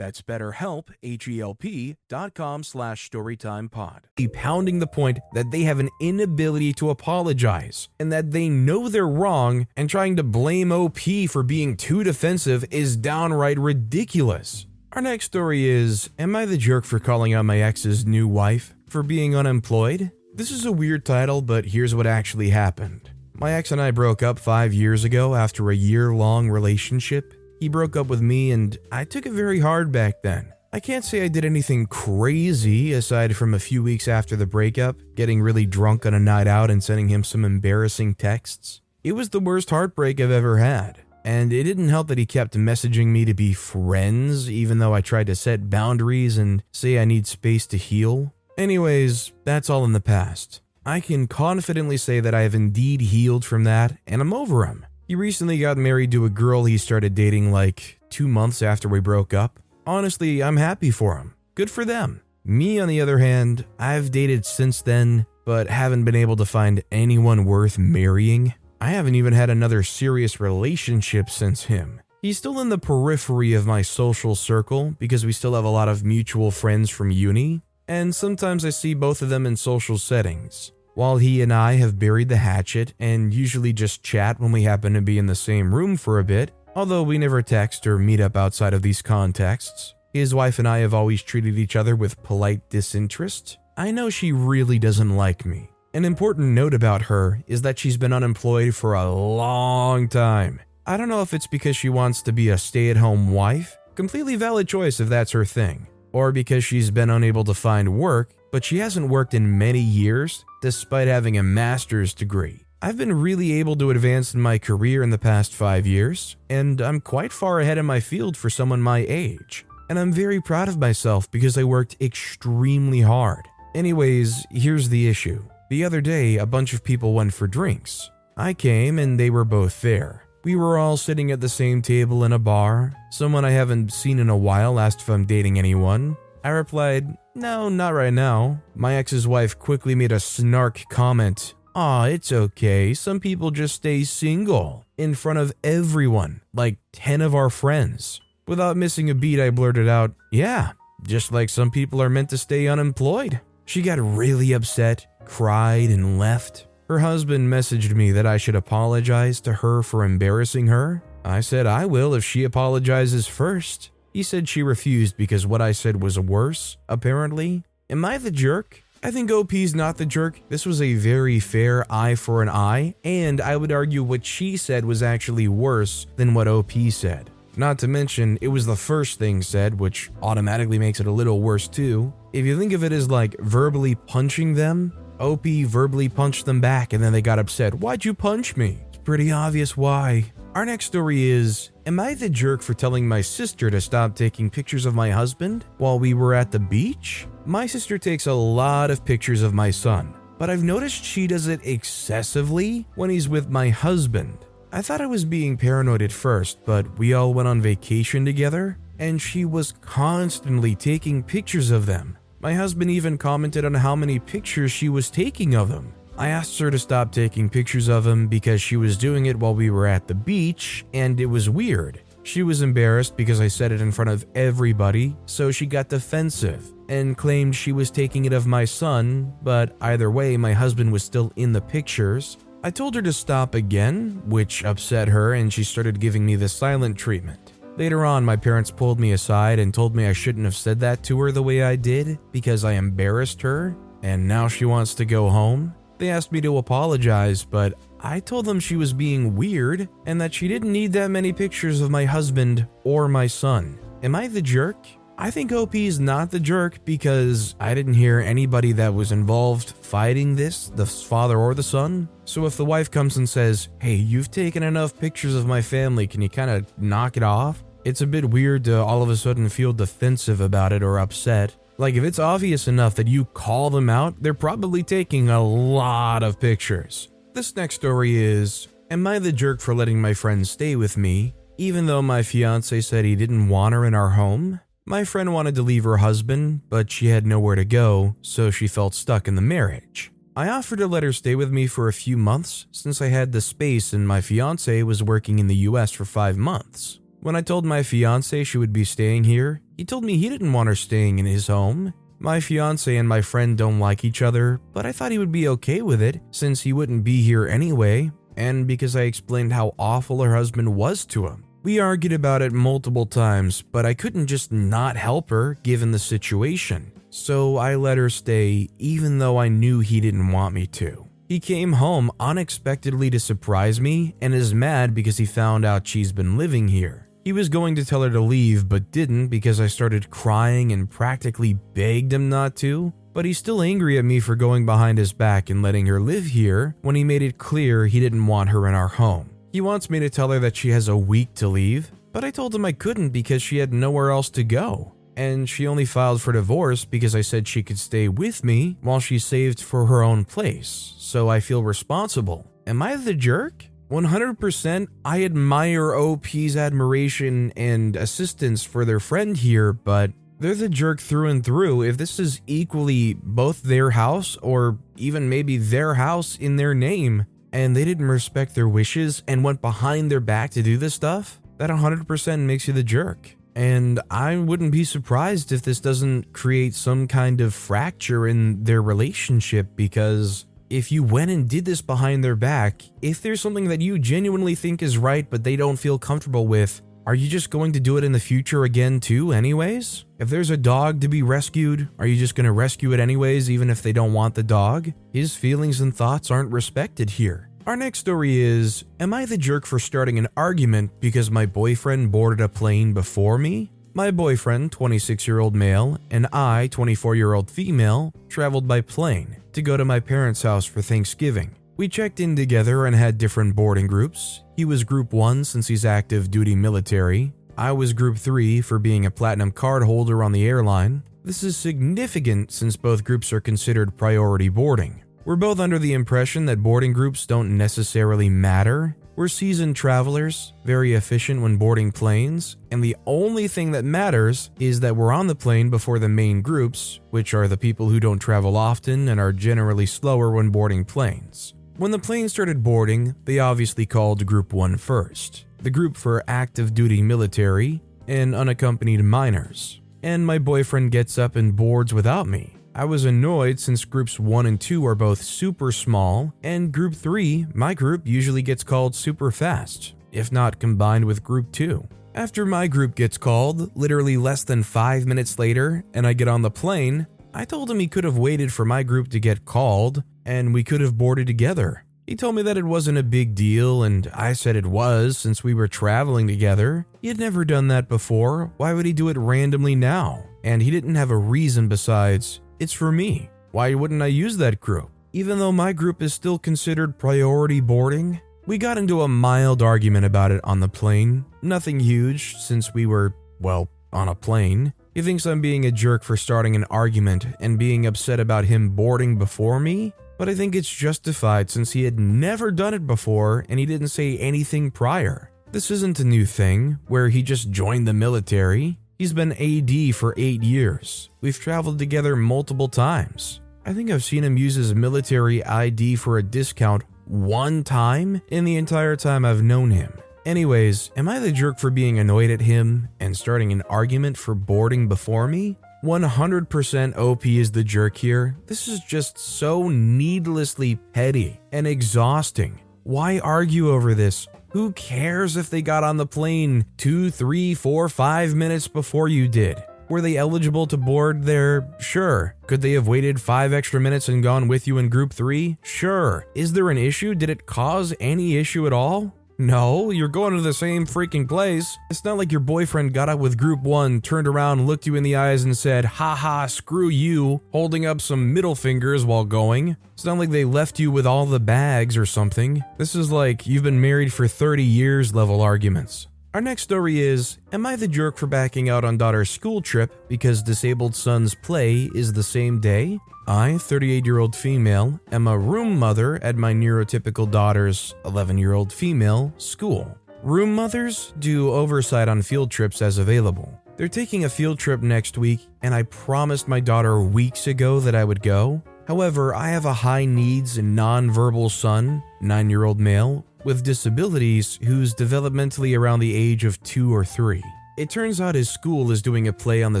That's 0.00 0.22
betterhelp, 0.22 0.88
H-E-L-P 1.02 1.96
dot 2.08 2.32
com 2.32 2.62
slash 2.64 3.10
storytimepod. 3.10 4.04
Pounding 4.32 4.78
the 4.78 4.86
point 4.86 5.18
that 5.34 5.50
they 5.50 5.64
have 5.64 5.78
an 5.78 5.90
inability 6.00 6.72
to 6.74 6.88
apologize 6.88 7.90
and 7.98 8.10
that 8.10 8.30
they 8.30 8.48
know 8.48 8.88
they're 8.88 9.06
wrong 9.06 9.66
and 9.76 9.90
trying 9.90 10.16
to 10.16 10.22
blame 10.22 10.72
OP 10.72 10.98
for 11.28 11.42
being 11.42 11.76
too 11.76 12.02
defensive 12.02 12.64
is 12.70 12.96
downright 12.96 13.58
ridiculous. 13.58 14.64
Our 14.92 15.02
next 15.02 15.26
story 15.26 15.68
is 15.68 16.08
Am 16.18 16.34
I 16.34 16.46
the 16.46 16.56
jerk 16.56 16.86
for 16.86 16.98
calling 16.98 17.34
out 17.34 17.44
my 17.44 17.60
ex's 17.60 18.06
new 18.06 18.26
wife 18.26 18.74
for 18.88 19.02
being 19.02 19.36
unemployed? 19.36 20.12
This 20.32 20.50
is 20.50 20.64
a 20.64 20.72
weird 20.72 21.04
title, 21.04 21.42
but 21.42 21.66
here's 21.66 21.94
what 21.94 22.06
actually 22.06 22.48
happened. 22.48 23.10
My 23.34 23.52
ex 23.52 23.70
and 23.70 23.82
I 23.82 23.90
broke 23.90 24.22
up 24.22 24.38
five 24.38 24.72
years 24.72 25.04
ago 25.04 25.34
after 25.34 25.70
a 25.70 25.76
year 25.76 26.14
long 26.14 26.48
relationship. 26.48 27.34
He 27.60 27.68
broke 27.68 27.94
up 27.94 28.06
with 28.06 28.22
me, 28.22 28.52
and 28.52 28.76
I 28.90 29.04
took 29.04 29.26
it 29.26 29.32
very 29.32 29.60
hard 29.60 29.92
back 29.92 30.22
then. 30.22 30.54
I 30.72 30.80
can't 30.80 31.04
say 31.04 31.22
I 31.22 31.28
did 31.28 31.44
anything 31.44 31.84
crazy 31.86 32.94
aside 32.94 33.36
from 33.36 33.52
a 33.52 33.58
few 33.58 33.82
weeks 33.82 34.08
after 34.08 34.34
the 34.34 34.46
breakup, 34.46 34.96
getting 35.14 35.42
really 35.42 35.66
drunk 35.66 36.06
on 36.06 36.14
a 36.14 36.20
night 36.20 36.46
out 36.46 36.70
and 36.70 36.82
sending 36.82 37.08
him 37.08 37.22
some 37.22 37.44
embarrassing 37.44 38.14
texts. 38.14 38.80
It 39.04 39.12
was 39.12 39.28
the 39.28 39.40
worst 39.40 39.68
heartbreak 39.68 40.20
I've 40.20 40.30
ever 40.30 40.56
had. 40.56 41.00
And 41.22 41.52
it 41.52 41.64
didn't 41.64 41.90
help 41.90 42.08
that 42.08 42.16
he 42.16 42.24
kept 42.24 42.54
messaging 42.54 43.08
me 43.08 43.26
to 43.26 43.34
be 43.34 43.52
friends, 43.52 44.50
even 44.50 44.78
though 44.78 44.94
I 44.94 45.02
tried 45.02 45.26
to 45.26 45.34
set 45.34 45.68
boundaries 45.68 46.38
and 46.38 46.62
say 46.72 46.98
I 46.98 47.04
need 47.04 47.26
space 47.26 47.66
to 47.68 47.76
heal. 47.76 48.32
Anyways, 48.56 49.32
that's 49.44 49.68
all 49.68 49.84
in 49.84 49.92
the 49.92 50.00
past. 50.00 50.62
I 50.86 51.00
can 51.00 51.26
confidently 51.26 51.98
say 51.98 52.20
that 52.20 52.34
I 52.34 52.40
have 52.40 52.54
indeed 52.54 53.02
healed 53.02 53.44
from 53.44 53.64
that, 53.64 53.98
and 54.06 54.22
I'm 54.22 54.32
over 54.32 54.64
him. 54.64 54.86
He 55.10 55.16
recently 55.16 55.58
got 55.58 55.76
married 55.76 56.12
to 56.12 56.24
a 56.24 56.30
girl 56.30 56.62
he 56.62 56.78
started 56.78 57.16
dating 57.16 57.50
like 57.50 57.98
two 58.10 58.28
months 58.28 58.62
after 58.62 58.88
we 58.88 59.00
broke 59.00 59.34
up. 59.34 59.58
Honestly, 59.84 60.40
I'm 60.40 60.56
happy 60.56 60.92
for 60.92 61.16
him. 61.16 61.34
Good 61.56 61.68
for 61.68 61.84
them. 61.84 62.20
Me, 62.44 62.78
on 62.78 62.86
the 62.86 63.00
other 63.00 63.18
hand, 63.18 63.64
I've 63.76 64.12
dated 64.12 64.46
since 64.46 64.82
then, 64.82 65.26
but 65.44 65.68
haven't 65.68 66.04
been 66.04 66.14
able 66.14 66.36
to 66.36 66.44
find 66.44 66.84
anyone 66.92 67.44
worth 67.44 67.76
marrying. 67.76 68.54
I 68.80 68.90
haven't 68.90 69.16
even 69.16 69.32
had 69.32 69.50
another 69.50 69.82
serious 69.82 70.38
relationship 70.38 71.28
since 71.28 71.64
him. 71.64 72.00
He's 72.22 72.38
still 72.38 72.60
in 72.60 72.68
the 72.68 72.78
periphery 72.78 73.52
of 73.54 73.66
my 73.66 73.82
social 73.82 74.36
circle 74.36 74.94
because 75.00 75.26
we 75.26 75.32
still 75.32 75.56
have 75.56 75.64
a 75.64 75.70
lot 75.70 75.88
of 75.88 76.04
mutual 76.04 76.52
friends 76.52 76.88
from 76.88 77.10
uni, 77.10 77.62
and 77.88 78.14
sometimes 78.14 78.64
I 78.64 78.70
see 78.70 78.94
both 78.94 79.22
of 79.22 79.28
them 79.28 79.44
in 79.44 79.56
social 79.56 79.98
settings. 79.98 80.70
While 81.00 81.16
he 81.16 81.40
and 81.40 81.50
I 81.50 81.76
have 81.76 81.98
buried 81.98 82.28
the 82.28 82.36
hatchet 82.36 82.92
and 83.00 83.32
usually 83.32 83.72
just 83.72 84.02
chat 84.02 84.38
when 84.38 84.52
we 84.52 84.64
happen 84.64 84.92
to 84.92 85.00
be 85.00 85.16
in 85.16 85.24
the 85.24 85.34
same 85.34 85.74
room 85.74 85.96
for 85.96 86.18
a 86.18 86.24
bit, 86.24 86.50
although 86.76 87.02
we 87.02 87.16
never 87.16 87.40
text 87.40 87.86
or 87.86 87.98
meet 87.98 88.20
up 88.20 88.36
outside 88.36 88.74
of 88.74 88.82
these 88.82 89.00
contexts, 89.00 89.94
his 90.12 90.34
wife 90.34 90.58
and 90.58 90.68
I 90.68 90.80
have 90.80 90.92
always 90.92 91.22
treated 91.22 91.56
each 91.56 91.74
other 91.74 91.96
with 91.96 92.22
polite 92.22 92.68
disinterest. 92.68 93.56
I 93.78 93.92
know 93.92 94.10
she 94.10 94.30
really 94.30 94.78
doesn't 94.78 95.16
like 95.16 95.46
me. 95.46 95.70
An 95.94 96.04
important 96.04 96.48
note 96.48 96.74
about 96.74 97.00
her 97.00 97.40
is 97.46 97.62
that 97.62 97.78
she's 97.78 97.96
been 97.96 98.12
unemployed 98.12 98.74
for 98.74 98.92
a 98.92 99.10
long 99.10 100.06
time. 100.06 100.60
I 100.86 100.98
don't 100.98 101.08
know 101.08 101.22
if 101.22 101.32
it's 101.32 101.46
because 101.46 101.76
she 101.76 101.88
wants 101.88 102.20
to 102.24 102.32
be 102.32 102.50
a 102.50 102.58
stay 102.58 102.90
at 102.90 102.98
home 102.98 103.32
wife, 103.32 103.78
completely 103.94 104.36
valid 104.36 104.68
choice 104.68 105.00
if 105.00 105.08
that's 105.08 105.32
her 105.32 105.46
thing, 105.46 105.86
or 106.12 106.30
because 106.30 106.62
she's 106.62 106.90
been 106.90 107.08
unable 107.08 107.44
to 107.44 107.54
find 107.54 107.98
work 107.98 108.34
but 108.52 108.64
she 108.64 108.78
hasn't 108.78 109.08
worked 109.08 109.34
in 109.34 109.58
many 109.58 109.80
years 109.80 110.44
despite 110.60 111.08
having 111.08 111.38
a 111.38 111.42
master's 111.42 112.14
degree. 112.14 112.64
I've 112.82 112.96
been 112.96 113.12
really 113.12 113.52
able 113.52 113.76
to 113.76 113.90
advance 113.90 114.32
in 114.32 114.40
my 114.40 114.58
career 114.58 115.02
in 115.02 115.10
the 115.10 115.18
past 115.18 115.52
five 115.52 115.86
years, 115.86 116.36
and 116.48 116.80
I'm 116.80 117.00
quite 117.00 117.32
far 117.32 117.60
ahead 117.60 117.76
in 117.76 117.84
my 117.84 118.00
field 118.00 118.36
for 118.36 118.48
someone 118.48 118.80
my 118.80 119.04
age. 119.06 119.66
And 119.90 119.98
I'm 119.98 120.12
very 120.12 120.40
proud 120.40 120.68
of 120.68 120.78
myself 120.78 121.30
because 121.30 121.58
I 121.58 121.64
worked 121.64 121.96
extremely 122.00 123.00
hard. 123.00 123.46
Anyways, 123.74 124.46
here's 124.50 124.88
the 124.88 125.08
issue. 125.08 125.44
The 125.68 125.84
other 125.84 126.00
day, 126.00 126.38
a 126.38 126.46
bunch 126.46 126.72
of 126.72 126.82
people 126.82 127.12
went 127.12 127.34
for 127.34 127.46
drinks. 127.46 128.10
I 128.36 128.54
came 128.54 128.98
and 128.98 129.20
they 129.20 129.30
were 129.30 129.44
both 129.44 129.82
there. 129.82 130.24
We 130.42 130.56
were 130.56 130.78
all 130.78 130.96
sitting 130.96 131.30
at 131.32 131.42
the 131.42 131.50
same 131.50 131.82
table 131.82 132.24
in 132.24 132.32
a 132.32 132.38
bar. 132.38 132.94
Someone 133.10 133.44
I 133.44 133.50
haven't 133.50 133.92
seen 133.92 134.18
in 134.18 134.30
a 134.30 134.36
while 134.36 134.80
asked 134.80 135.02
if 135.02 135.10
I'm 135.10 135.26
dating 135.26 135.58
anyone. 135.58 136.16
I 136.42 136.48
replied, 136.48 137.14
No, 137.34 137.68
not 137.68 137.94
right 137.94 138.12
now. 138.12 138.60
My 138.74 138.96
ex's 138.96 139.26
wife 139.26 139.58
quickly 139.58 139.94
made 139.94 140.12
a 140.12 140.20
snark 140.20 140.82
comment. 140.90 141.54
Aw, 141.74 142.06
it's 142.06 142.32
okay. 142.32 142.92
Some 142.92 143.20
people 143.20 143.52
just 143.52 143.76
stay 143.76 144.02
single. 144.02 144.84
In 144.98 145.14
front 145.14 145.38
of 145.38 145.52
everyone, 145.62 146.40
like 146.52 146.78
10 146.92 147.20
of 147.20 147.34
our 147.34 147.48
friends. 147.48 148.20
Without 148.48 148.76
missing 148.76 149.08
a 149.08 149.14
beat, 149.14 149.40
I 149.40 149.50
blurted 149.50 149.88
out, 149.88 150.12
Yeah, 150.32 150.72
just 151.04 151.30
like 151.30 151.48
some 151.48 151.70
people 151.70 152.02
are 152.02 152.10
meant 152.10 152.30
to 152.30 152.38
stay 152.38 152.66
unemployed. 152.66 153.40
She 153.64 153.82
got 153.82 154.00
really 154.00 154.52
upset, 154.52 155.06
cried, 155.24 155.90
and 155.90 156.18
left. 156.18 156.66
Her 156.88 156.98
husband 156.98 157.50
messaged 157.50 157.94
me 157.94 158.10
that 158.10 158.26
I 158.26 158.36
should 158.36 158.56
apologize 158.56 159.40
to 159.42 159.52
her 159.52 159.84
for 159.84 160.02
embarrassing 160.02 160.66
her. 160.66 161.04
I 161.24 161.40
said 161.40 161.66
I 161.66 161.86
will 161.86 162.14
if 162.14 162.24
she 162.24 162.42
apologizes 162.42 163.28
first. 163.28 163.90
He 164.12 164.22
said 164.22 164.48
she 164.48 164.62
refused 164.62 165.16
because 165.16 165.46
what 165.46 165.62
I 165.62 165.72
said 165.72 166.02
was 166.02 166.18
worse, 166.18 166.76
apparently. 166.88 167.62
Am 167.88 168.04
I 168.04 168.18
the 168.18 168.30
jerk? 168.30 168.82
I 169.02 169.10
think 169.10 169.30
OP's 169.30 169.74
not 169.74 169.96
the 169.96 170.04
jerk. 170.04 170.40
This 170.48 170.66
was 170.66 170.82
a 170.82 170.94
very 170.94 171.40
fair 171.40 171.90
eye 171.90 172.16
for 172.16 172.42
an 172.42 172.50
eye, 172.50 172.94
and 173.02 173.40
I 173.40 173.56
would 173.56 173.72
argue 173.72 174.02
what 174.02 174.26
she 174.26 174.56
said 174.56 174.84
was 174.84 175.02
actually 175.02 175.48
worse 175.48 176.06
than 176.16 176.34
what 176.34 176.48
OP 176.48 176.72
said. 176.90 177.30
Not 177.56 177.78
to 177.78 177.88
mention, 177.88 178.38
it 178.40 178.48
was 178.48 178.66
the 178.66 178.76
first 178.76 179.18
thing 179.18 179.42
said, 179.42 179.78
which 179.78 180.10
automatically 180.22 180.78
makes 180.78 181.00
it 181.00 181.06
a 181.06 181.10
little 181.10 181.40
worse 181.40 181.66
too. 181.66 182.12
If 182.32 182.44
you 182.44 182.58
think 182.58 182.72
of 182.72 182.84
it 182.84 182.92
as 182.92 183.10
like 183.10 183.38
verbally 183.40 183.94
punching 183.94 184.54
them, 184.54 184.92
OP 185.18 185.46
verbally 185.46 186.08
punched 186.08 186.46
them 186.46 186.60
back 186.60 186.92
and 186.92 187.02
then 187.02 187.12
they 187.12 187.22
got 187.22 187.38
upset. 187.38 187.74
Why'd 187.74 188.04
you 188.04 188.14
punch 188.14 188.56
me? 188.56 188.78
It's 188.88 188.98
pretty 188.98 189.32
obvious 189.32 189.76
why. 189.76 190.32
Our 190.52 190.66
next 190.66 190.86
story 190.86 191.30
is 191.30 191.70
Am 191.86 192.00
I 192.00 192.14
the 192.14 192.28
jerk 192.28 192.60
for 192.60 192.74
telling 192.74 193.06
my 193.06 193.20
sister 193.20 193.70
to 193.70 193.80
stop 193.80 194.16
taking 194.16 194.50
pictures 194.50 194.84
of 194.84 194.96
my 194.96 195.08
husband 195.08 195.64
while 195.78 196.00
we 196.00 196.12
were 196.12 196.34
at 196.34 196.50
the 196.50 196.58
beach? 196.58 197.28
My 197.46 197.66
sister 197.66 197.98
takes 197.98 198.26
a 198.26 198.32
lot 198.32 198.90
of 198.90 199.04
pictures 199.04 199.42
of 199.42 199.54
my 199.54 199.70
son, 199.70 200.12
but 200.38 200.50
I've 200.50 200.64
noticed 200.64 201.04
she 201.04 201.28
does 201.28 201.46
it 201.46 201.60
excessively 201.64 202.84
when 202.96 203.10
he's 203.10 203.28
with 203.28 203.48
my 203.48 203.68
husband. 203.68 204.38
I 204.72 204.82
thought 204.82 205.00
I 205.00 205.06
was 205.06 205.24
being 205.24 205.56
paranoid 205.56 206.02
at 206.02 206.10
first, 206.10 206.58
but 206.64 206.98
we 206.98 207.14
all 207.14 207.32
went 207.32 207.46
on 207.46 207.62
vacation 207.62 208.24
together, 208.24 208.76
and 208.98 209.22
she 209.22 209.44
was 209.44 209.74
constantly 209.80 210.74
taking 210.74 211.22
pictures 211.22 211.70
of 211.70 211.86
them. 211.86 212.18
My 212.40 212.54
husband 212.54 212.90
even 212.90 213.18
commented 213.18 213.64
on 213.64 213.74
how 213.74 213.94
many 213.94 214.18
pictures 214.18 214.72
she 214.72 214.88
was 214.88 215.10
taking 215.10 215.54
of 215.54 215.68
them. 215.68 215.94
I 216.20 216.28
asked 216.28 216.58
her 216.58 216.70
to 216.70 216.78
stop 216.78 217.12
taking 217.12 217.48
pictures 217.48 217.88
of 217.88 218.06
him 218.06 218.28
because 218.28 218.60
she 218.60 218.76
was 218.76 218.98
doing 218.98 219.24
it 219.24 219.38
while 219.38 219.54
we 219.54 219.70
were 219.70 219.86
at 219.86 220.06
the 220.06 220.14
beach, 220.14 220.84
and 220.92 221.18
it 221.18 221.24
was 221.24 221.48
weird. 221.48 222.02
She 222.24 222.42
was 222.42 222.60
embarrassed 222.60 223.16
because 223.16 223.40
I 223.40 223.48
said 223.48 223.72
it 223.72 223.80
in 223.80 223.90
front 223.90 224.10
of 224.10 224.26
everybody, 224.34 225.16
so 225.24 225.50
she 225.50 225.64
got 225.64 225.88
defensive 225.88 226.70
and 226.90 227.16
claimed 227.16 227.56
she 227.56 227.72
was 227.72 227.90
taking 227.90 228.26
it 228.26 228.34
of 228.34 228.46
my 228.46 228.66
son, 228.66 229.32
but 229.42 229.74
either 229.80 230.10
way, 230.10 230.36
my 230.36 230.52
husband 230.52 230.92
was 230.92 231.02
still 231.02 231.32
in 231.36 231.54
the 231.54 231.60
pictures, 231.62 232.36
I 232.62 232.70
told 232.70 232.94
her 232.96 233.02
to 233.02 233.12
stop 233.14 233.54
again, 233.54 234.20
which 234.26 234.62
upset 234.66 235.08
her, 235.08 235.32
and 235.32 235.50
she 235.50 235.64
started 235.64 236.00
giving 236.00 236.26
me 236.26 236.36
the 236.36 236.50
silent 236.50 236.98
treatment. 236.98 237.54
Later 237.78 238.04
on, 238.04 238.26
my 238.26 238.36
parents 238.36 238.70
pulled 238.70 239.00
me 239.00 239.12
aside 239.12 239.58
and 239.58 239.72
told 239.72 239.96
me 239.96 240.06
I 240.06 240.12
shouldn't 240.12 240.44
have 240.44 240.54
said 240.54 240.80
that 240.80 241.02
to 241.04 241.18
her 241.20 241.32
the 241.32 241.42
way 241.42 241.62
I 241.62 241.76
did 241.76 242.18
because 242.30 242.62
I 242.62 242.72
embarrassed 242.72 243.40
her, 243.40 243.74
and 244.02 244.28
now 244.28 244.48
she 244.48 244.66
wants 244.66 244.92
to 244.96 245.06
go 245.06 245.30
home. 245.30 245.74
They 246.00 246.08
asked 246.08 246.32
me 246.32 246.40
to 246.40 246.56
apologize, 246.56 247.44
but 247.44 247.74
I 248.00 248.20
told 248.20 248.46
them 248.46 248.58
she 248.58 248.76
was 248.76 248.94
being 248.94 249.36
weird 249.36 249.86
and 250.06 250.18
that 250.18 250.32
she 250.32 250.48
didn't 250.48 250.72
need 250.72 250.94
that 250.94 251.10
many 251.10 251.30
pictures 251.30 251.82
of 251.82 251.90
my 251.90 252.06
husband 252.06 252.66
or 252.84 253.06
my 253.06 253.26
son. 253.26 253.78
Am 254.02 254.14
I 254.14 254.26
the 254.26 254.40
jerk? 254.40 254.78
I 255.18 255.30
think 255.30 255.52
OP 255.52 255.74
is 255.74 256.00
not 256.00 256.30
the 256.30 256.40
jerk 256.40 256.82
because 256.86 257.54
I 257.60 257.74
didn't 257.74 257.92
hear 257.92 258.18
anybody 258.18 258.72
that 258.72 258.94
was 258.94 259.12
involved 259.12 259.72
fighting 259.72 260.34
this, 260.34 260.70
the 260.74 260.86
father 260.86 261.36
or 261.36 261.52
the 261.52 261.62
son. 261.62 262.08
So 262.24 262.46
if 262.46 262.56
the 262.56 262.64
wife 262.64 262.90
comes 262.90 263.18
and 263.18 263.28
says, 263.28 263.68
Hey, 263.82 263.96
you've 263.96 264.30
taken 264.30 264.62
enough 264.62 264.98
pictures 264.98 265.34
of 265.34 265.44
my 265.44 265.60
family, 265.60 266.06
can 266.06 266.22
you 266.22 266.30
kind 266.30 266.50
of 266.50 266.78
knock 266.78 267.18
it 267.18 267.22
off? 267.22 267.62
It's 267.84 268.00
a 268.00 268.06
bit 268.06 268.30
weird 268.30 268.64
to 268.64 268.82
all 268.82 269.02
of 269.02 269.10
a 269.10 269.16
sudden 269.18 269.50
feel 269.50 269.74
defensive 269.74 270.40
about 270.40 270.72
it 270.72 270.82
or 270.82 270.98
upset. 270.98 271.56
Like, 271.80 271.94
if 271.94 272.04
it's 272.04 272.18
obvious 272.18 272.68
enough 272.68 272.94
that 272.96 273.08
you 273.08 273.24
call 273.24 273.70
them 273.70 273.88
out, 273.88 274.22
they're 274.22 274.34
probably 274.34 274.82
taking 274.82 275.30
a 275.30 275.42
lot 275.42 276.22
of 276.22 276.38
pictures. 276.38 277.08
This 277.32 277.56
next 277.56 277.76
story 277.76 278.22
is 278.22 278.68
Am 278.90 279.06
I 279.06 279.18
the 279.18 279.32
jerk 279.32 279.62
for 279.62 279.74
letting 279.74 279.98
my 279.98 280.12
friend 280.12 280.46
stay 280.46 280.76
with 280.76 280.98
me, 280.98 281.32
even 281.56 281.86
though 281.86 282.02
my 282.02 282.22
fiance 282.22 282.82
said 282.82 283.06
he 283.06 283.16
didn't 283.16 283.48
want 283.48 283.72
her 283.72 283.86
in 283.86 283.94
our 283.94 284.10
home? 284.10 284.60
My 284.84 285.04
friend 285.04 285.32
wanted 285.32 285.54
to 285.54 285.62
leave 285.62 285.84
her 285.84 285.96
husband, 285.96 286.60
but 286.68 286.90
she 286.90 287.06
had 287.06 287.24
nowhere 287.24 287.56
to 287.56 287.64
go, 287.64 288.14
so 288.20 288.50
she 288.50 288.68
felt 288.68 288.94
stuck 288.94 289.26
in 289.26 289.34
the 289.34 289.40
marriage. 289.40 290.12
I 290.36 290.50
offered 290.50 290.80
to 290.80 290.86
let 290.86 291.02
her 291.02 291.14
stay 291.14 291.34
with 291.34 291.50
me 291.50 291.66
for 291.66 291.88
a 291.88 291.94
few 291.94 292.18
months 292.18 292.66
since 292.72 293.00
I 293.00 293.06
had 293.06 293.32
the 293.32 293.40
space 293.40 293.94
and 293.94 294.06
my 294.06 294.20
fiance 294.20 294.82
was 294.82 295.02
working 295.02 295.38
in 295.38 295.46
the 295.46 295.56
US 295.70 295.92
for 295.92 296.04
five 296.04 296.36
months. 296.36 297.00
When 297.22 297.36
I 297.36 297.42
told 297.42 297.64
my 297.64 297.82
fiance 297.82 298.44
she 298.44 298.56
would 298.56 298.72
be 298.72 298.84
staying 298.84 299.24
here, 299.24 299.60
he 299.80 299.84
told 299.86 300.04
me 300.04 300.18
he 300.18 300.28
didn't 300.28 300.52
want 300.52 300.68
her 300.68 300.74
staying 300.74 301.18
in 301.18 301.24
his 301.24 301.46
home. 301.46 301.94
My 302.18 302.38
fiance 302.38 302.94
and 302.94 303.08
my 303.08 303.22
friend 303.22 303.56
don't 303.56 303.78
like 303.78 304.04
each 304.04 304.20
other, 304.20 304.60
but 304.74 304.84
I 304.84 304.92
thought 304.92 305.10
he 305.10 305.16
would 305.16 305.32
be 305.32 305.48
okay 305.48 305.80
with 305.80 306.02
it 306.02 306.20
since 306.32 306.60
he 306.60 306.74
wouldn't 306.74 307.02
be 307.02 307.22
here 307.22 307.46
anyway, 307.46 308.12
and 308.36 308.66
because 308.66 308.94
I 308.94 309.04
explained 309.04 309.54
how 309.54 309.72
awful 309.78 310.20
her 310.20 310.34
husband 310.34 310.76
was 310.76 311.06
to 311.06 311.26
him. 311.26 311.46
We 311.62 311.80
argued 311.80 312.12
about 312.12 312.42
it 312.42 312.52
multiple 312.52 313.06
times, 313.06 313.62
but 313.62 313.86
I 313.86 313.94
couldn't 313.94 314.26
just 314.26 314.52
not 314.52 314.98
help 314.98 315.30
her 315.30 315.54
given 315.62 315.92
the 315.92 315.98
situation. 315.98 316.92
So 317.08 317.56
I 317.56 317.76
let 317.76 317.96
her 317.96 318.10
stay 318.10 318.68
even 318.76 319.16
though 319.16 319.38
I 319.38 319.48
knew 319.48 319.80
he 319.80 319.98
didn't 319.98 320.30
want 320.30 320.54
me 320.54 320.66
to. 320.66 321.08
He 321.26 321.40
came 321.40 321.72
home 321.72 322.10
unexpectedly 322.20 323.08
to 323.08 323.18
surprise 323.18 323.80
me 323.80 324.14
and 324.20 324.34
is 324.34 324.52
mad 324.52 324.94
because 324.94 325.16
he 325.16 325.24
found 325.24 325.64
out 325.64 325.88
she's 325.88 326.12
been 326.12 326.36
living 326.36 326.68
here. 326.68 327.09
He 327.22 327.32
was 327.32 327.50
going 327.50 327.74
to 327.74 327.84
tell 327.84 328.02
her 328.02 328.10
to 328.10 328.20
leave 328.20 328.68
but 328.68 328.90
didn't 328.90 329.28
because 329.28 329.60
I 329.60 329.66
started 329.66 330.10
crying 330.10 330.72
and 330.72 330.88
practically 330.88 331.52
begged 331.52 332.12
him 332.12 332.30
not 332.30 332.56
to. 332.56 332.94
But 333.12 333.24
he's 333.24 333.38
still 333.38 333.60
angry 333.60 333.98
at 333.98 334.04
me 334.04 334.20
for 334.20 334.36
going 334.36 334.64
behind 334.64 334.96
his 334.96 335.12
back 335.12 335.50
and 335.50 335.62
letting 335.62 335.86
her 335.86 336.00
live 336.00 336.24
here 336.24 336.76
when 336.80 336.94
he 336.94 337.04
made 337.04 337.22
it 337.22 337.38
clear 337.38 337.86
he 337.86 338.00
didn't 338.00 338.26
want 338.26 338.50
her 338.50 338.66
in 338.66 338.74
our 338.74 338.88
home. 338.88 339.30
He 339.52 339.60
wants 339.60 339.90
me 339.90 339.98
to 339.98 340.08
tell 340.08 340.30
her 340.30 340.38
that 340.38 340.56
she 340.56 340.70
has 340.70 340.88
a 340.88 340.96
week 340.96 341.34
to 341.34 341.48
leave, 341.48 341.90
but 342.12 342.24
I 342.24 342.30
told 342.30 342.54
him 342.54 342.64
I 342.64 342.72
couldn't 342.72 343.10
because 343.10 343.42
she 343.42 343.58
had 343.58 343.72
nowhere 343.72 344.10
else 344.10 344.30
to 344.30 344.44
go. 344.44 344.94
And 345.16 345.48
she 345.48 345.66
only 345.66 345.84
filed 345.84 346.22
for 346.22 346.32
divorce 346.32 346.84
because 346.84 347.14
I 347.14 347.20
said 347.20 347.46
she 347.46 347.62
could 347.62 347.78
stay 347.78 348.08
with 348.08 348.44
me 348.44 348.78
while 348.80 349.00
she 349.00 349.18
saved 349.18 349.60
for 349.60 349.86
her 349.86 350.02
own 350.02 350.24
place, 350.24 350.94
so 350.98 351.28
I 351.28 351.40
feel 351.40 351.64
responsible. 351.64 352.46
Am 352.66 352.80
I 352.80 352.96
the 352.96 353.12
jerk? 353.12 353.66
100% 353.90 354.86
I 355.04 355.24
admire 355.24 355.94
OP's 355.94 356.56
admiration 356.56 357.52
and 357.56 357.96
assistance 357.96 358.62
for 358.62 358.84
their 358.84 359.00
friend 359.00 359.36
here, 359.36 359.72
but 359.72 360.12
they're 360.38 360.54
the 360.54 360.68
jerk 360.68 361.00
through 361.00 361.28
and 361.28 361.44
through. 361.44 361.82
If 361.82 361.98
this 361.98 362.20
is 362.20 362.40
equally 362.46 363.14
both 363.14 363.62
their 363.62 363.90
house 363.90 364.36
or 364.38 364.78
even 364.96 365.28
maybe 365.28 365.56
their 365.56 365.94
house 365.94 366.38
in 366.38 366.56
their 366.56 366.74
name, 366.74 367.26
and 367.52 367.76
they 367.76 367.84
didn't 367.84 368.06
respect 368.06 368.54
their 368.54 368.68
wishes 368.68 369.24
and 369.26 369.42
went 369.42 369.60
behind 369.60 370.10
their 370.10 370.20
back 370.20 370.50
to 370.50 370.62
do 370.62 370.76
this 370.76 370.94
stuff, 370.94 371.40
that 371.58 371.68
100% 371.68 372.38
makes 372.40 372.68
you 372.68 372.74
the 372.74 372.84
jerk. 372.84 373.36
And 373.56 374.00
I 374.10 374.36
wouldn't 374.36 374.70
be 374.70 374.84
surprised 374.84 375.50
if 375.50 375.62
this 375.62 375.80
doesn't 375.80 376.32
create 376.32 376.74
some 376.74 377.08
kind 377.08 377.40
of 377.40 377.52
fracture 377.52 378.28
in 378.28 378.62
their 378.62 378.80
relationship 378.80 379.74
because 379.74 380.46
if 380.70 380.92
you 380.92 381.02
went 381.02 381.32
and 381.32 381.48
did 381.48 381.64
this 381.64 381.82
behind 381.82 382.22
their 382.22 382.36
back, 382.36 382.82
if 383.02 383.20
there's 383.20 383.40
something 383.40 383.68
that 383.68 383.80
you 383.80 383.98
genuinely 383.98 384.54
think 384.54 384.82
is 384.82 384.96
right 384.96 385.28
but 385.28 385.42
they 385.42 385.56
don't 385.56 385.76
feel 385.76 385.98
comfortable 385.98 386.46
with, 386.46 386.80
are 387.06 387.14
you 387.14 387.28
just 387.28 387.50
going 387.50 387.72
to 387.72 387.80
do 387.80 387.96
it 387.96 388.04
in 388.04 388.12
the 388.12 388.20
future 388.20 388.62
again 388.62 389.00
too, 389.00 389.32
anyways? 389.32 390.04
If 390.20 390.30
there's 390.30 390.50
a 390.50 390.56
dog 390.56 391.00
to 391.00 391.08
be 391.08 391.22
rescued, 391.22 391.88
are 391.98 392.06
you 392.06 392.16
just 392.16 392.36
going 392.36 392.44
to 392.44 392.52
rescue 392.52 392.92
it 392.92 393.00
anyways, 393.00 393.50
even 393.50 393.68
if 393.68 393.82
they 393.82 393.92
don't 393.92 394.12
want 394.12 394.36
the 394.36 394.44
dog? 394.44 394.92
His 395.12 395.34
feelings 395.34 395.80
and 395.80 395.94
thoughts 395.94 396.30
aren't 396.30 396.52
respected 396.52 397.10
here. 397.10 397.48
Our 397.66 397.76
next 397.76 397.98
story 397.98 398.38
is 398.38 398.84
Am 399.00 399.12
I 399.12 399.26
the 399.26 399.36
jerk 399.36 399.66
for 399.66 399.80
starting 399.80 400.18
an 400.18 400.28
argument 400.36 400.92
because 401.00 401.32
my 401.32 401.46
boyfriend 401.46 402.12
boarded 402.12 402.40
a 402.40 402.48
plane 402.48 402.92
before 402.92 403.38
me? 403.38 403.72
My 403.92 404.12
boyfriend, 404.12 404.70
26 404.70 405.26
year 405.26 405.40
old 405.40 405.56
male, 405.56 405.98
and 406.12 406.28
I, 406.32 406.68
24 406.70 407.16
year 407.16 407.34
old 407.34 407.50
female, 407.50 408.14
traveled 408.28 408.68
by 408.68 408.82
plane 408.82 409.38
to 409.52 409.62
go 409.62 409.76
to 409.76 409.84
my 409.84 409.98
parents' 409.98 410.42
house 410.42 410.64
for 410.64 410.80
Thanksgiving. 410.80 411.56
We 411.76 411.88
checked 411.88 412.20
in 412.20 412.36
together 412.36 412.86
and 412.86 412.94
had 412.94 413.18
different 413.18 413.56
boarding 413.56 413.88
groups. 413.88 414.44
He 414.56 414.64
was 414.64 414.84
Group 414.84 415.12
1 415.12 415.42
since 415.44 415.66
he's 415.66 415.84
active 415.84 416.30
duty 416.30 416.54
military. 416.54 417.32
I 417.58 417.72
was 417.72 417.92
Group 417.92 418.16
3 418.16 418.60
for 418.60 418.78
being 418.78 419.06
a 419.06 419.10
platinum 419.10 419.50
card 419.50 419.82
holder 419.82 420.22
on 420.22 420.30
the 420.30 420.46
airline. 420.46 421.02
This 421.24 421.42
is 421.42 421.56
significant 421.56 422.52
since 422.52 422.76
both 422.76 423.02
groups 423.02 423.32
are 423.32 423.40
considered 423.40 423.96
priority 423.96 424.48
boarding. 424.48 425.02
We're 425.24 425.36
both 425.36 425.58
under 425.58 425.78
the 425.78 425.94
impression 425.94 426.46
that 426.46 426.62
boarding 426.62 426.92
groups 426.92 427.26
don't 427.26 427.56
necessarily 427.58 428.28
matter. 428.28 428.96
We're 429.16 429.28
seasoned 429.28 429.76
travelers, 429.76 430.54
very 430.64 430.94
efficient 430.94 431.42
when 431.42 431.56
boarding 431.56 431.92
planes, 431.92 432.56
and 432.70 432.82
the 432.82 432.96
only 433.06 433.48
thing 433.48 433.72
that 433.72 433.84
matters 433.84 434.50
is 434.58 434.80
that 434.80 434.96
we're 434.96 435.12
on 435.12 435.26
the 435.26 435.34
plane 435.34 435.68
before 435.68 435.98
the 435.98 436.08
main 436.08 436.42
groups, 436.42 437.00
which 437.10 437.34
are 437.34 437.48
the 437.48 437.56
people 437.56 437.88
who 437.88 438.00
don't 438.00 438.20
travel 438.20 438.56
often 438.56 439.08
and 439.08 439.20
are 439.20 439.32
generally 439.32 439.86
slower 439.86 440.30
when 440.30 440.50
boarding 440.50 440.84
planes. 440.84 441.54
When 441.76 441.90
the 441.90 441.98
plane 441.98 442.28
started 442.28 442.62
boarding, 442.62 443.14
they 443.24 443.38
obviously 443.38 443.84
called 443.84 444.26
Group 444.26 444.52
1 444.52 444.76
first, 444.76 445.44
the 445.58 445.70
group 445.70 445.96
for 445.96 446.22
active 446.28 446.72
duty 446.72 447.02
military 447.02 447.82
and 448.06 448.34
unaccompanied 448.34 449.02
minors. 449.02 449.80
And 450.02 450.24
my 450.24 450.38
boyfriend 450.38 450.92
gets 450.92 451.18
up 451.18 451.36
and 451.36 451.54
boards 451.54 451.92
without 451.92 452.26
me. 452.26 452.59
I 452.72 452.84
was 452.84 453.04
annoyed 453.04 453.58
since 453.58 453.84
groups 453.84 454.20
1 454.20 454.46
and 454.46 454.60
2 454.60 454.86
are 454.86 454.94
both 454.94 455.22
super 455.22 455.72
small, 455.72 456.32
and 456.44 456.70
group 456.70 456.94
3, 456.94 457.46
my 457.52 457.74
group, 457.74 458.06
usually 458.06 458.42
gets 458.42 458.62
called 458.62 458.94
super 458.94 459.32
fast, 459.32 459.94
if 460.12 460.30
not 460.30 460.60
combined 460.60 461.04
with 461.04 461.24
group 461.24 461.50
2. 461.50 461.86
After 462.14 462.46
my 462.46 462.68
group 462.68 462.94
gets 462.94 463.18
called, 463.18 463.76
literally 463.76 464.16
less 464.16 464.44
than 464.44 464.62
five 464.62 465.04
minutes 465.04 465.36
later, 465.36 465.84
and 465.94 466.06
I 466.06 466.12
get 466.12 466.28
on 466.28 466.42
the 466.42 466.50
plane, 466.50 467.08
I 467.34 467.44
told 467.44 467.70
him 467.70 467.80
he 467.80 467.88
could 467.88 468.04
have 468.04 468.18
waited 468.18 468.52
for 468.52 468.64
my 468.64 468.84
group 468.84 469.08
to 469.10 469.20
get 469.20 469.44
called 469.44 470.02
and 470.24 470.54
we 470.54 470.64
could 470.64 470.80
have 470.80 470.98
boarded 470.98 471.26
together. 471.26 471.84
He 472.06 472.16
told 472.16 472.34
me 472.34 472.42
that 472.42 472.56
it 472.56 472.64
wasn't 472.64 472.98
a 472.98 473.04
big 473.04 473.36
deal, 473.36 473.84
and 473.84 474.10
I 474.12 474.32
said 474.32 474.56
it 474.56 474.66
was 474.66 475.16
since 475.16 475.44
we 475.44 475.54
were 475.54 475.68
traveling 475.68 476.26
together. 476.26 476.86
He 477.02 477.08
had 477.08 477.20
never 477.20 477.44
done 477.44 477.68
that 477.68 477.88
before. 477.88 478.52
Why 478.56 478.72
would 478.72 478.86
he 478.86 478.92
do 478.92 479.08
it 479.08 479.16
randomly 479.16 479.76
now? 479.76 480.24
And 480.42 480.60
he 480.60 480.72
didn't 480.72 480.96
have 480.96 481.10
a 481.10 481.16
reason 481.16 481.68
besides, 481.68 482.40
it's 482.60 482.72
for 482.72 482.92
me. 482.92 483.30
Why 483.50 483.74
wouldn't 483.74 484.02
I 484.02 484.06
use 484.06 484.36
that 484.36 484.60
group? 484.60 484.90
Even 485.12 485.40
though 485.40 485.50
my 485.50 485.72
group 485.72 486.02
is 486.02 486.14
still 486.14 486.38
considered 486.38 486.98
priority 486.98 487.60
boarding, 487.60 488.20
we 488.46 488.58
got 488.58 488.78
into 488.78 489.02
a 489.02 489.08
mild 489.08 489.62
argument 489.62 490.06
about 490.06 490.30
it 490.30 490.40
on 490.44 490.60
the 490.60 490.68
plane. 490.68 491.24
Nothing 491.42 491.80
huge, 491.80 492.36
since 492.36 492.72
we 492.72 492.86
were, 492.86 493.14
well, 493.40 493.68
on 493.92 494.08
a 494.08 494.14
plane. 494.14 494.72
He 494.94 495.02
thinks 495.02 495.26
I'm 495.26 495.40
being 495.40 495.64
a 495.64 495.72
jerk 495.72 496.04
for 496.04 496.16
starting 496.16 496.54
an 496.54 496.64
argument 496.64 497.26
and 497.40 497.58
being 497.58 497.86
upset 497.86 498.20
about 498.20 498.44
him 498.44 498.70
boarding 498.70 499.16
before 499.16 499.58
me, 499.58 499.94
but 500.18 500.28
I 500.28 500.34
think 500.34 500.54
it's 500.54 500.70
justified 500.70 501.50
since 501.50 501.72
he 501.72 501.84
had 501.84 501.98
never 501.98 502.50
done 502.50 502.74
it 502.74 502.86
before 502.86 503.44
and 503.48 503.58
he 503.58 503.66
didn't 503.66 503.88
say 503.88 504.18
anything 504.18 504.70
prior. 504.70 505.30
This 505.50 505.70
isn't 505.70 505.98
a 505.98 506.04
new 506.04 506.26
thing 506.26 506.78
where 506.86 507.08
he 507.08 507.22
just 507.22 507.50
joined 507.50 507.88
the 507.88 507.92
military. 507.92 508.78
He's 509.00 509.14
been 509.14 509.32
AD 509.32 509.94
for 509.94 510.12
eight 510.18 510.42
years. 510.42 511.08
We've 511.22 511.40
traveled 511.40 511.78
together 511.78 512.16
multiple 512.16 512.68
times. 512.68 513.40
I 513.64 513.72
think 513.72 513.90
I've 513.90 514.04
seen 514.04 514.22
him 514.22 514.36
use 514.36 514.56
his 514.56 514.74
military 514.74 515.42
ID 515.42 515.96
for 515.96 516.18
a 516.18 516.22
discount 516.22 516.82
one 517.06 517.64
time 517.64 518.20
in 518.28 518.44
the 518.44 518.56
entire 518.56 518.96
time 518.96 519.24
I've 519.24 519.42
known 519.42 519.70
him. 519.70 519.94
Anyways, 520.26 520.90
am 520.98 521.08
I 521.08 521.18
the 521.18 521.32
jerk 521.32 521.58
for 521.58 521.70
being 521.70 521.98
annoyed 521.98 522.30
at 522.30 522.42
him 522.42 522.90
and 523.00 523.16
starting 523.16 523.52
an 523.52 523.62
argument 523.70 524.18
for 524.18 524.34
boarding 524.34 524.86
before 524.86 525.26
me? 525.26 525.56
100% 525.82 526.98
OP 526.98 527.24
is 527.24 527.52
the 527.52 527.64
jerk 527.64 527.96
here. 527.96 528.36
This 528.44 528.68
is 528.68 528.80
just 528.80 529.16
so 529.16 529.70
needlessly 529.70 530.76
petty 530.76 531.40
and 531.52 531.66
exhausting. 531.66 532.60
Why 532.82 533.18
argue 533.20 533.70
over 533.70 533.94
this? 533.94 534.28
Who 534.52 534.72
cares 534.72 535.36
if 535.36 535.48
they 535.48 535.62
got 535.62 535.84
on 535.84 535.96
the 535.96 536.06
plane 536.06 536.66
two, 536.76 537.10
three, 537.10 537.54
four, 537.54 537.88
five 537.88 538.34
minutes 538.34 538.66
before 538.66 539.06
you 539.06 539.28
did? 539.28 539.62
Were 539.88 540.00
they 540.00 540.16
eligible 540.16 540.66
to 540.66 540.76
board 540.76 541.22
there? 541.22 541.68
Sure. 541.78 542.34
Could 542.46 542.60
they 542.60 542.72
have 542.72 542.88
waited 542.88 543.20
five 543.20 543.52
extra 543.52 543.80
minutes 543.80 544.08
and 544.08 544.22
gone 544.22 544.48
with 544.48 544.66
you 544.66 544.78
in 544.78 544.88
group 544.88 545.12
three? 545.12 545.56
Sure. 545.62 546.26
Is 546.34 546.52
there 546.52 546.70
an 546.70 546.78
issue? 546.78 547.14
Did 547.14 547.30
it 547.30 547.46
cause 547.46 547.94
any 548.00 548.36
issue 548.36 548.66
at 548.66 548.72
all? 548.72 549.14
No, 549.40 549.90
you're 549.90 550.08
going 550.08 550.34
to 550.34 550.42
the 550.42 550.52
same 550.52 550.84
freaking 550.84 551.26
place. 551.26 551.78
It's 551.88 552.04
not 552.04 552.18
like 552.18 552.30
your 552.30 552.42
boyfriend 552.42 552.92
got 552.92 553.08
up 553.08 553.18
with 553.20 553.38
group 553.38 553.62
one, 553.62 554.02
turned 554.02 554.28
around, 554.28 554.66
looked 554.66 554.86
you 554.86 554.96
in 554.96 555.02
the 555.02 555.16
eyes, 555.16 555.44
and 555.44 555.56
said, 555.56 555.86
haha, 555.86 556.46
screw 556.46 556.90
you, 556.90 557.40
holding 557.50 557.86
up 557.86 558.02
some 558.02 558.34
middle 558.34 558.54
fingers 558.54 559.02
while 559.02 559.24
going. 559.24 559.78
It's 559.94 560.04
not 560.04 560.18
like 560.18 560.28
they 560.28 560.44
left 560.44 560.78
you 560.78 560.90
with 560.90 561.06
all 561.06 561.24
the 561.24 561.40
bags 561.40 561.96
or 561.96 562.04
something. 562.04 562.62
This 562.76 562.94
is 562.94 563.10
like 563.10 563.46
you've 563.46 563.62
been 563.62 563.80
married 563.80 564.12
for 564.12 564.28
30 564.28 564.62
years 564.62 565.14
level 565.14 565.40
arguments. 565.40 566.06
Our 566.32 566.40
next 566.40 566.62
story 566.62 567.00
is 567.00 567.38
Am 567.52 567.66
I 567.66 567.74
the 567.74 567.88
jerk 567.88 568.16
for 568.16 568.28
backing 568.28 568.68
out 568.68 568.84
on 568.84 568.96
daughter's 568.96 569.30
school 569.30 569.60
trip 569.60 570.08
because 570.08 570.44
disabled 570.44 570.94
son's 570.94 571.34
play 571.34 571.90
is 571.92 572.12
the 572.12 572.22
same 572.22 572.60
day? 572.60 573.00
I, 573.26 573.58
38 573.58 574.06
year 574.06 574.18
old 574.18 574.36
female, 574.36 575.00
am 575.10 575.26
a 575.26 575.36
room 575.36 575.76
mother 575.76 576.22
at 576.22 576.36
my 576.36 576.52
neurotypical 576.52 577.28
daughter's 577.28 577.96
11 578.04 578.38
year 578.38 578.52
old 578.52 578.72
female 578.72 579.34
school. 579.38 579.98
Room 580.22 580.54
mothers 580.54 581.12
do 581.18 581.50
oversight 581.50 582.06
on 582.06 582.22
field 582.22 582.52
trips 582.52 582.80
as 582.80 582.98
available. 582.98 583.60
They're 583.76 583.88
taking 583.88 584.24
a 584.24 584.28
field 584.28 584.60
trip 584.60 584.82
next 584.82 585.18
week, 585.18 585.40
and 585.62 585.74
I 585.74 585.82
promised 585.82 586.46
my 586.46 586.60
daughter 586.60 587.00
weeks 587.00 587.48
ago 587.48 587.80
that 587.80 587.96
I 587.96 588.04
would 588.04 588.22
go. 588.22 588.62
However, 588.86 589.34
I 589.34 589.48
have 589.48 589.64
a 589.64 589.72
high 589.72 590.04
needs 590.04 590.58
and 590.58 590.78
nonverbal 590.78 591.50
son, 591.50 592.04
9 592.20 592.50
year 592.50 592.64
old 592.64 592.78
male, 592.78 593.24
with 593.44 593.64
disabilities 593.64 594.58
who's 594.62 594.94
developmentally 594.94 595.78
around 595.78 596.00
the 596.00 596.14
age 596.14 596.44
of 596.44 596.62
2 596.62 596.94
or 596.94 597.04
3. 597.04 597.42
It 597.76 597.90
turns 597.90 598.20
out 598.20 598.34
his 598.34 598.50
school 598.50 598.90
is 598.90 599.02
doing 599.02 599.28
a 599.28 599.32
play 599.32 599.62
on 599.62 599.72
the 599.72 599.80